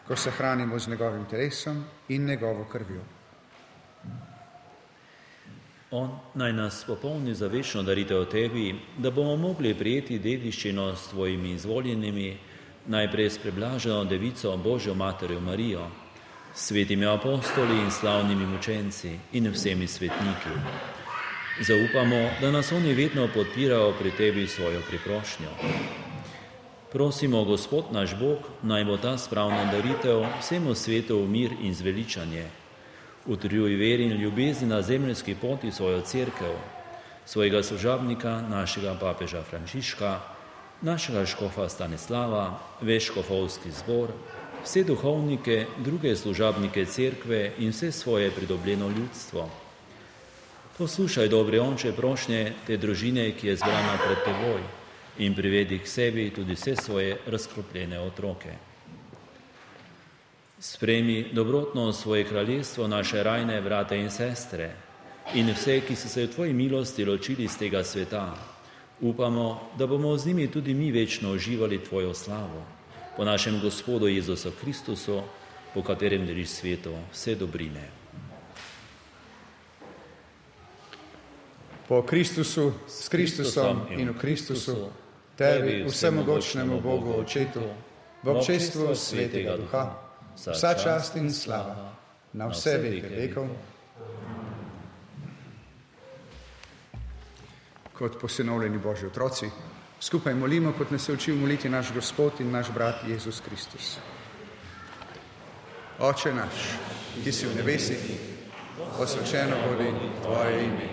ko 0.07 0.15
se 0.15 0.31
hranimo 0.31 0.79
z 0.79 0.87
njegovim 0.87 1.25
telesom 1.25 1.83
in 2.07 2.25
njegovo 2.25 2.63
krvjo. 2.71 3.22
On 5.91 6.09
naj 6.33 6.53
nas 6.53 6.83
popolni 6.87 7.35
za 7.35 7.47
večno 7.47 7.83
daritev 7.83 8.25
tebi, 8.25 8.75
da 8.97 9.11
bomo 9.11 9.35
mogli 9.35 9.73
prijeti 9.73 10.19
dediščino 10.19 10.95
s 10.95 11.09
tvojimi 11.09 11.51
izvoljenimi, 11.51 12.37
najprej 12.87 13.29
s 13.29 13.37
preblaženo 13.37 14.03
devico 14.03 14.57
Božjo 14.57 14.95
materjo 14.95 15.39
Marijo, 15.39 15.87
svetimi 16.55 17.05
apostoli 17.05 17.77
in 17.79 17.91
slavnimi 17.91 18.45
mučenci 18.45 19.11
in 19.33 19.51
vsemi 19.51 19.87
svetniki. 19.87 20.57
Zaupamo, 21.61 22.29
da 22.41 22.51
nas 22.51 22.71
oni 22.71 22.93
vedno 22.93 23.27
podpirajo 23.33 23.93
pri 23.99 24.11
tebi 24.11 24.47
svojo 24.47 24.81
priprošnjo. 24.89 25.49
Prosimo, 26.91 27.43
Gospod 27.43 27.85
naš 27.91 28.19
Bog, 28.19 28.37
naj 28.63 28.85
bo 28.85 28.97
ta 28.97 29.17
spravna 29.17 29.71
daritev 29.71 30.25
vsemu 30.39 30.75
svetu 30.75 31.21
v 31.23 31.29
mir 31.29 31.51
in 31.61 31.73
zveličanje. 31.73 32.62
Utrjuj 33.25 33.75
veri 33.75 34.03
in 34.03 34.21
ljubezni 34.21 34.67
na 34.67 34.81
zemljski 34.81 35.35
poti 35.35 35.71
svojo 35.71 36.01
crkev, 36.01 36.55
svojega 37.25 37.63
služabnika, 37.63 38.41
našega 38.49 38.97
papeža 38.99 39.43
Frančiška, 39.43 40.19
našega 40.81 41.25
škofa 41.25 41.69
Stanislava, 41.69 42.59
veškofovski 42.81 43.71
zbor, 43.71 44.11
vse 44.63 44.83
duhovnike, 44.83 45.65
druge 45.77 46.15
služabnike 46.15 46.85
cerkve 46.85 47.51
in 47.59 47.69
vse 47.69 47.91
svoje 47.91 48.31
pridobljeno 48.31 48.89
ljudstvo. 48.89 49.49
Poslušaj, 50.77 51.27
dobre 51.27 51.61
onče, 51.61 51.91
prošnje 51.91 52.53
te 52.67 52.77
družine, 52.77 53.31
ki 53.31 53.47
je 53.47 53.55
zbrana 53.55 53.97
pred 54.05 54.17
teboj 54.25 54.61
in 55.17 55.35
privedi 55.35 55.79
k 55.79 55.87
sebi 55.87 56.29
tudi 56.35 56.53
vse 56.53 56.75
svoje 56.75 57.17
razkropljene 57.27 57.99
otroke. 57.99 58.72
Spremi 60.63 61.25
dobrotno 61.31 61.93
svoje 61.93 62.23
kraljestvo 62.23 62.87
naše 62.87 63.23
rajne 63.23 63.61
brate 63.61 63.97
in 63.97 64.09
sestre 64.09 64.71
in 65.33 65.49
vse, 65.51 65.81
ki 65.83 65.95
so 65.95 66.07
se 66.07 66.23
v 66.23 66.29
tvoji 66.31 66.53
milosti 66.53 67.05
ločili 67.05 67.47
z 67.47 67.57
tega 67.57 67.83
sveta. 67.83 68.35
Upamo, 69.01 69.59
da 69.77 69.87
bomo 69.87 70.17
z 70.17 70.25
njimi 70.25 70.47
tudi 70.51 70.73
mi 70.73 70.91
večno 70.91 71.31
uživali 71.31 71.83
tvojo 71.83 72.13
slavo. 72.13 72.63
Po 73.17 73.25
našem 73.25 73.59
Gospodu 73.59 74.07
Jezusu 74.07 74.51
Kristusu, 74.61 75.21
po 75.73 75.83
katerem 75.83 76.25
deliš 76.25 76.49
svetu 76.49 76.95
vse 77.11 77.35
dobrine. 77.35 77.83
Po 81.87 82.01
Kristusu, 82.01 82.71
s 82.87 83.09
Kristusom 83.09 83.81
in 83.99 84.09
v 84.09 84.17
Kristusu, 84.17 84.87
tebi 85.35 85.83
vsemogočnemu 85.87 86.81
Bogu 86.81 87.19
Očetu, 87.19 87.67
v 88.23 88.29
občestvu 88.29 88.95
Svetega 88.95 89.57
Duha, 89.57 90.02
vsa 90.35 90.73
čast 90.73 91.15
in 91.15 91.33
slava 91.33 91.93
na 92.33 92.47
vse 92.47 92.77
veke 92.77 93.07
vekov. 93.07 93.47
Kot 97.93 98.17
posinovljeni 98.21 98.77
Božji 98.77 99.07
otroci, 99.07 99.49
skupaj 100.01 100.33
molimo, 100.35 100.73
kot 100.77 100.91
nas 100.91 101.09
je 101.09 101.13
učil 101.13 101.35
moliti 101.35 101.69
naš 101.69 101.93
Gospod 101.93 102.41
in 102.41 102.51
naš 102.51 102.71
brat 102.73 102.95
Jezus 103.07 103.41
Kristus. 103.45 103.97
Oče 105.99 106.33
naš, 106.33 106.65
ki 107.23 107.31
si 107.31 107.45
v 107.45 107.55
nebesih, 107.55 108.01
posvečeno 108.97 109.55
bodi 109.67 109.93
Tvoje 110.23 110.65
ime. 110.65 110.89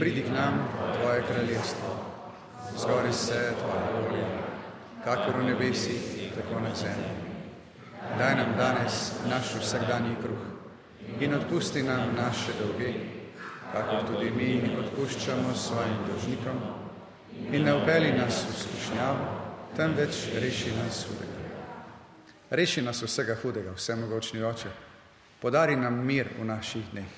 Pridi 0.00 0.22
k 0.22 0.32
nam 0.32 0.64
Tvoje 0.96 1.22
kraljestvo, 1.28 1.94
zgori 2.76 3.12
se 3.12 3.52
Tvoja 3.60 3.88
volja, 4.00 4.28
kakor 5.04 5.40
v 5.40 5.44
nebesih, 5.44 6.32
tako 6.34 6.60
na 6.60 6.74
zemlji. 6.74 7.17
Daj 8.18 8.34
nam 8.34 8.54
danes 8.58 9.12
naš 9.30 9.54
vsakdanji 9.60 10.16
kruh 10.22 10.42
in 11.20 11.34
odpusti 11.34 11.82
nam 11.82 12.14
naše 12.16 12.52
dolge, 12.60 12.92
kakor 13.72 14.06
tudi 14.06 14.30
mi 14.30 14.76
odpuščamo 14.78 15.54
svojim 15.54 15.98
dolžnikom 16.08 16.58
in 17.52 17.62
ne 17.62 17.74
upeli 17.74 18.12
nas 18.12 18.42
v 18.48 18.56
skušnjavo, 18.62 19.28
temveč 19.76 20.18
reši 20.34 20.74
nas 20.82 21.06
hudega. 21.06 21.38
Reši 22.50 22.82
nas 22.82 23.02
vsega 23.02 23.38
hudega, 23.42 23.76
vsemogočni 23.76 24.42
oče, 24.42 24.74
podari 25.40 25.76
nam 25.76 26.02
mir 26.06 26.34
v 26.40 26.44
naših 26.44 26.90
dneh. 26.90 27.16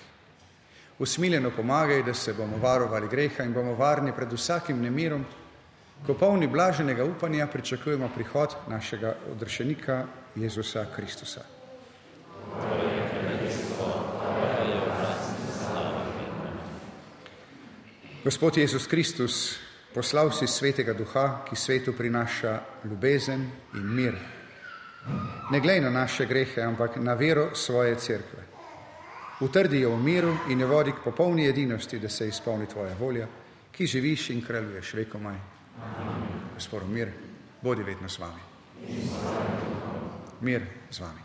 Usmiljeno 0.99 1.51
pomagaj, 1.57 2.03
da 2.03 2.15
se 2.15 2.35
bomo 2.35 2.59
varovali 2.61 3.09
greha 3.09 3.45
in 3.45 3.53
bomo 3.53 3.75
varni 3.75 4.13
pred 4.13 4.33
vsakim 4.33 4.83
nemirom, 4.83 5.25
ko 6.07 6.15
polni 6.15 6.47
blaženega 6.47 7.05
upanja 7.05 7.47
pričakujemo 7.47 8.11
prihod 8.15 8.57
našega 8.69 9.17
odrešenika 9.33 10.05
Jezusa 10.37 10.87
Kristusa. 10.97 11.45
Gospod 18.25 18.57
Jezus 18.57 18.87
Kristus, 18.87 19.59
poslal 19.95 20.33
si 20.33 20.47
svetega 20.47 20.93
duha, 20.93 21.45
ki 21.49 21.57
svetu 21.57 21.93
prinaša 21.97 22.61
ljubezen 22.85 23.51
in 23.75 23.87
mir. 23.95 24.15
Ne 25.51 25.61
glej 25.61 25.81
na 25.81 25.91
naše 25.91 26.27
grehe, 26.27 26.63
ampak 26.63 26.97
na 26.97 27.15
vero 27.15 27.55
svoje 27.55 27.97
cerkve. 27.97 28.45
Utrdi 29.41 29.81
jo 29.81 29.97
v 29.97 30.03
miru 30.03 30.37
in 30.49 30.61
jo 30.61 30.69
vodi 30.69 30.93
k 30.93 31.05
popolni 31.05 31.49
edinosti, 31.49 31.99
da 31.99 32.09
se 32.09 32.29
izpolni 32.29 32.69
tvoja 32.69 32.95
volja, 33.01 33.27
ki 33.73 33.87
živiš 33.87 34.31
in 34.31 34.45
kraljuješ 34.45 34.95
vekomaj. 34.95 35.39
Gospod, 36.55 36.83
mir, 36.89 37.09
bodi 37.63 37.83
vedno 37.83 38.09
s 38.09 38.19
vami. 38.19 38.41
Mir 40.41 40.67
z 40.91 41.01
vami. 41.01 41.21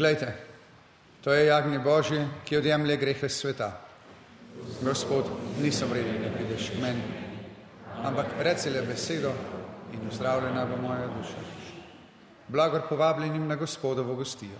Glejte, 0.00 0.32
to 1.20 1.32
je 1.32 1.46
jagnje 1.46 1.78
Božje, 1.78 2.28
ki 2.44 2.56
odjemlje 2.56 2.96
grehe 2.96 3.28
sveta. 3.28 3.68
Gospod, 4.80 5.26
nisem 5.60 5.90
vreden, 5.92 6.22
da 6.24 6.30
prideš 6.32 6.70
k 6.72 6.80
meni, 6.80 7.02
ampak 8.00 8.32
reci 8.40 8.70
le 8.70 8.80
besedo 8.82 9.32
in 9.92 10.08
uzdravljena 10.08 10.64
bo 10.66 10.78
moja 10.80 11.04
duša. 11.06 11.44
Blagor 12.48 12.88
povabljenim 12.88 13.44
na 13.46 13.56
gospodovo 13.60 14.14
gostijo. 14.14 14.56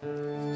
Gospod 0.00 0.47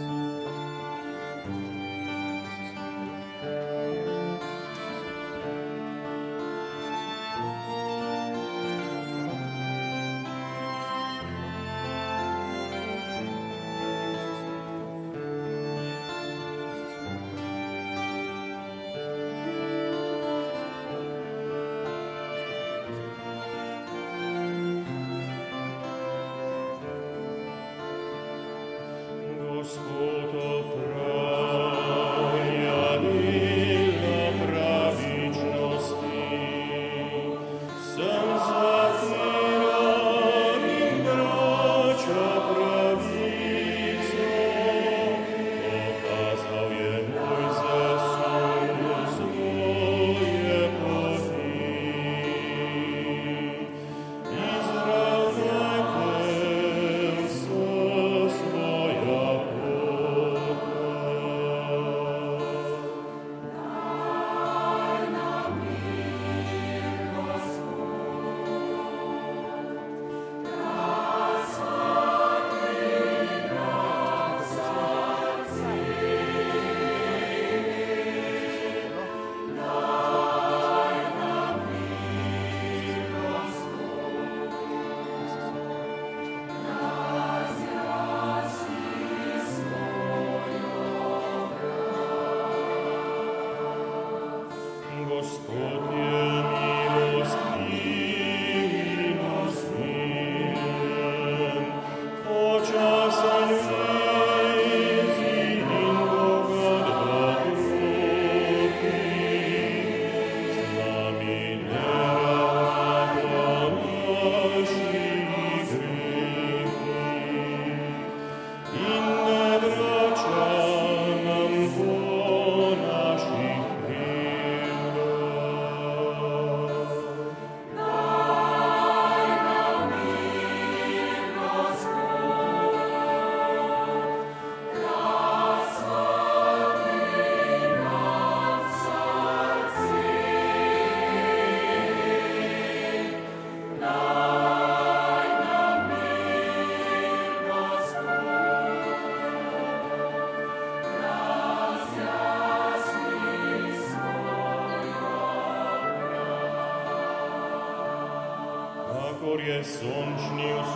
Kakor 159.62 160.71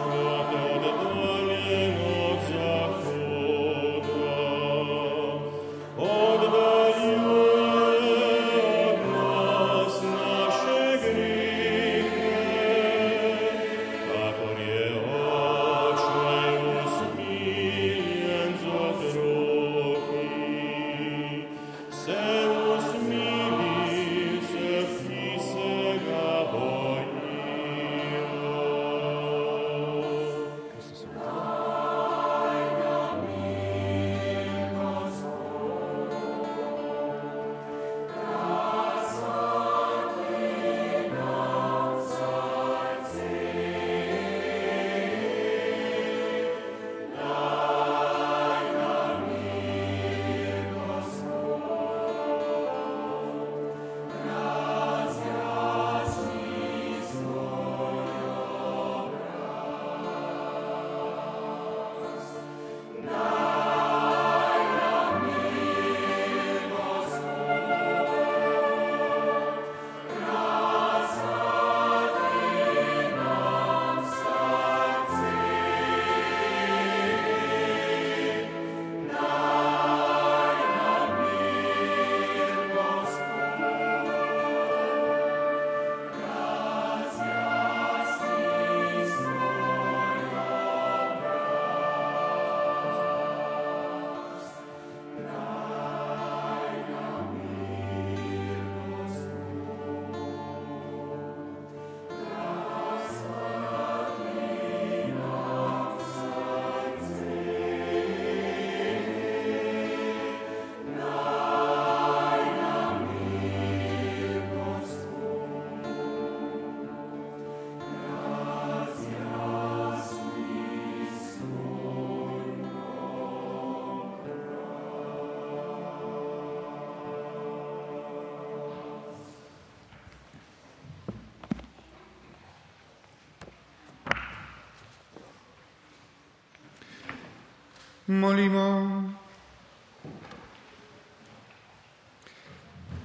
Molimo. 138.16 139.02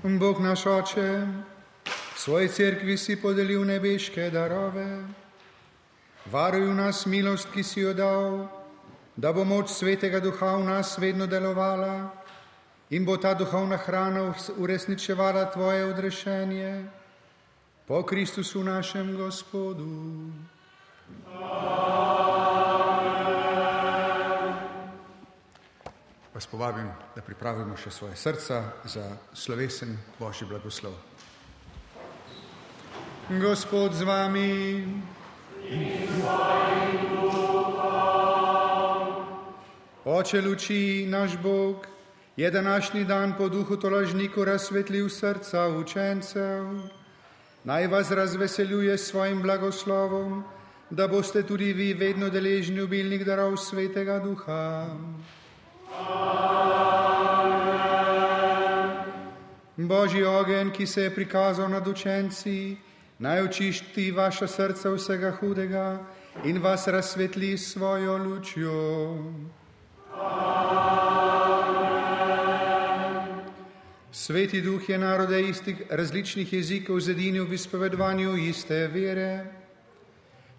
Bog 0.03 0.39
naš 0.41 0.66
oče, 0.66 1.28
svoji 2.16 2.47
cerkvi 2.47 2.97
si 2.97 3.22
podelil 3.22 3.66
nebeške 3.66 4.30
darove. 4.30 5.03
Varuj 6.32 6.66
v 6.70 6.76
nas 6.76 7.05
milost, 7.05 7.51
ki 7.53 7.64
si 7.64 7.82
jo 7.82 7.93
dal, 7.93 8.47
da 9.16 9.34
bo 9.34 9.43
moč 9.43 9.70
svetega 9.76 10.20
duha 10.24 10.55
v 10.55 10.64
nas 10.64 10.95
vedno 10.97 11.28
delovala 11.28 12.12
in 12.89 13.05
bo 13.05 13.18
ta 13.18 13.34
duhovna 13.34 13.78
hrana 13.78 14.34
uresničevala 14.57 15.51
tvoje 15.51 15.86
odrešenje. 15.86 16.86
Po 17.88 18.03
Kristusu 18.03 18.64
našem 18.64 19.18
Gospodu. 19.18 20.32
Vas 26.34 26.46
povabim, 26.48 26.88
da 27.12 27.20
pripravimo 27.20 27.76
še 27.76 27.92
svoje 27.92 28.16
srca 28.16 28.62
za 28.88 29.04
slovesen 29.36 29.98
Božji 30.16 30.46
blagoslov. 30.48 30.94
Gospod 33.28 33.98
z 34.00 34.08
vami. 34.08 34.52
Oče 40.08 40.42
luči, 40.42 41.04
naš 41.12 41.36
Bog, 41.44 41.84
je 42.40 42.52
današnji 42.52 43.04
dan 43.04 43.36
po 43.36 43.50
duhu 43.50 43.76
tolažniku 43.76 44.48
razsvetlil 44.48 45.10
srca 45.10 45.68
učencev. 45.68 46.64
Naj 47.68 47.88
vas 47.88 48.12
razveseljuje 48.12 48.98
s 48.98 49.12
svojim 49.12 49.44
blagoslovom, 49.44 50.44
da 50.90 51.12
boste 51.12 51.44
tudi 51.44 51.74
vi 51.74 51.92
vedno 51.94 52.32
deležni 52.32 52.80
obilnih 52.80 53.28
darov 53.28 53.60
svetega 53.60 54.20
duha. 54.24 54.88
Božji 59.78 60.24
ogen, 60.24 60.72
ki 60.72 60.88
se 60.88 61.02
je 61.02 61.16
prikazal 61.16 61.70
nad 61.70 61.88
učenci, 61.88 62.78
naj 63.20 63.42
očišti 63.42 64.12
vaša 64.12 64.48
srca 64.48 64.89
vsega 64.89 65.32
hudega 65.39 66.00
in 66.44 66.62
vas 66.62 66.88
razsvetli 66.88 67.58
s 67.58 67.74
svojo 67.74 68.18
lučjo. 68.18 69.18
Sveti 74.12 74.62
duh 74.62 74.89
je 74.89 74.98
narode 74.98 75.42
istih 75.42 75.84
različnih 75.89 76.54
jezikov 76.54 77.00
zedinil 77.00 77.46
v 77.46 77.54
izpovedovanju 77.54 78.38
iste 78.38 78.88
vere. 78.88 79.46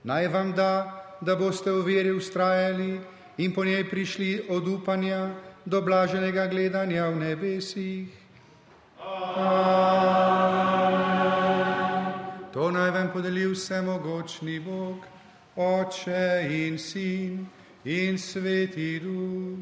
Naj 0.05 0.29
vam 0.29 0.53
da, 0.53 0.73
da 1.21 1.37
boste 1.37 1.71
v 1.71 1.85
veri 1.85 2.11
ustrajali 2.11 3.01
in 3.39 3.55
po 3.55 3.65
njej 3.65 3.91
prišli 3.91 4.47
od 4.49 4.69
upanja 4.69 5.31
do 5.65 5.83
blaženega 5.83 6.47
gledanja 6.47 7.07
v 7.09 7.17
nebesih. 7.17 8.09
Amen. 8.99 10.23
To 12.53 12.71
naj 12.71 12.91
vam 12.91 13.11
podeli 13.13 13.47
vsemogočni 13.47 14.61
Bog, 14.61 14.97
Oče 15.57 16.49
in 16.51 16.79
Sin 16.79 17.47
in 17.85 18.19
Sveti 18.19 19.01
Duh. 19.01 19.59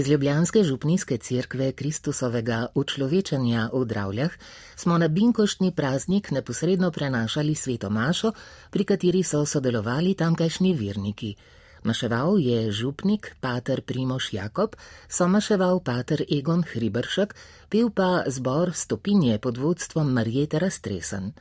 Iz 0.00 0.08
Ljubljanske 0.08 0.62
župnijske 0.64 1.16
cerkve 1.18 1.72
Kristusovega 1.72 2.66
učlovečanja 2.74 3.70
v 3.72 3.84
Dravljah 3.84 4.30
smo 4.76 4.98
na 4.98 5.08
binkoštni 5.08 5.74
praznik 5.76 6.30
neposredno 6.30 6.90
prenašali 6.90 7.54
sveto 7.54 7.90
mašo, 7.90 8.32
pri 8.70 8.84
kateri 8.84 9.22
so 9.22 9.44
sodelovali 9.46 10.14
tamkajšnji 10.14 10.72
virniki. 10.74 11.34
Maševal 11.82 12.40
je 12.40 12.72
župnik 12.72 13.36
Pater 13.40 13.82
Primoš 13.82 14.32
Jakob, 14.32 14.76
so 15.08 15.28
maševal 15.28 15.80
Pater 15.80 16.24
Egon 16.38 16.64
Hribršek, 16.72 17.34
pil 17.68 17.90
pa 17.90 18.24
zbor 18.26 18.72
stopinje 18.72 19.38
pod 19.38 19.56
vodstvom 19.56 20.12
Marjeta 20.12 20.58
Rastresen. 20.58 21.32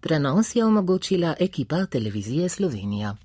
Prenos 0.00 0.56
je 0.56 0.64
omogočila 0.64 1.34
ekipa 1.40 1.86
televizije 1.86 2.48
Slovenija. 2.48 3.16